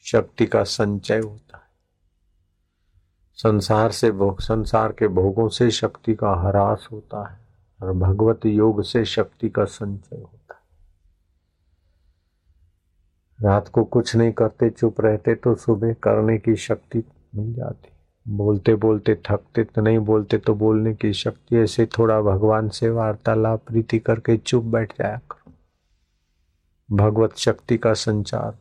शक्ति 0.00 0.46
का 0.46 0.62
संचय 0.62 1.18
होता 1.18 1.56
है। 1.56 1.70
संसार 3.34 3.90
से 3.90 4.10
भोग, 4.10 4.40
संसार 4.40 4.92
के 4.92 5.08
भोगों 5.08 5.48
से 5.48 5.70
शक्ति 5.70 6.14
का 6.14 6.32
ह्रास 6.32 6.88
होता 6.92 7.28
है 7.28 7.38
और 7.82 7.92
भगवत 7.92 8.46
योग 8.46 8.82
से 8.82 9.04
शक्ति 9.04 9.48
का 9.48 9.64
संचय 9.64 10.16
होता 10.16 10.54
है। 10.54 10.60
रात 13.46 13.68
को 13.68 13.84
कुछ 13.84 14.16
नहीं 14.16 14.32
करते, 14.32 14.70
चुप 14.70 15.00
रहते 15.00 15.34
तो 15.34 15.54
सुबह 15.54 15.92
करने 15.92 16.38
की 16.38 16.56
शक्ति 16.56 17.04
मिल 17.34 17.54
जाती। 17.54 17.88
बोलते 18.28 18.74
बोलते 18.74 19.14
थकते 19.14 19.64
तो 19.64 19.82
नहीं 19.82 19.98
बोलते 19.98 20.38
तो 20.38 20.54
बोलने 20.54 20.94
की 20.94 21.12
शक्ति। 21.12 21.56
ऐसे 21.56 21.86
थोड़ा 21.86 22.20
भगवान 22.20 22.68
से 22.68 22.90
वार्तालाप, 22.90 23.62
प्रीति 23.66 23.98
करके 23.98 24.36
चुप 24.36 24.64
बैठ 24.64 24.92
जाया 24.92 25.16
करो। 25.16 25.39
भगवत 26.92 27.36
शक्ति 27.36 27.78
का 27.78 27.92
संचार। 27.92 28.58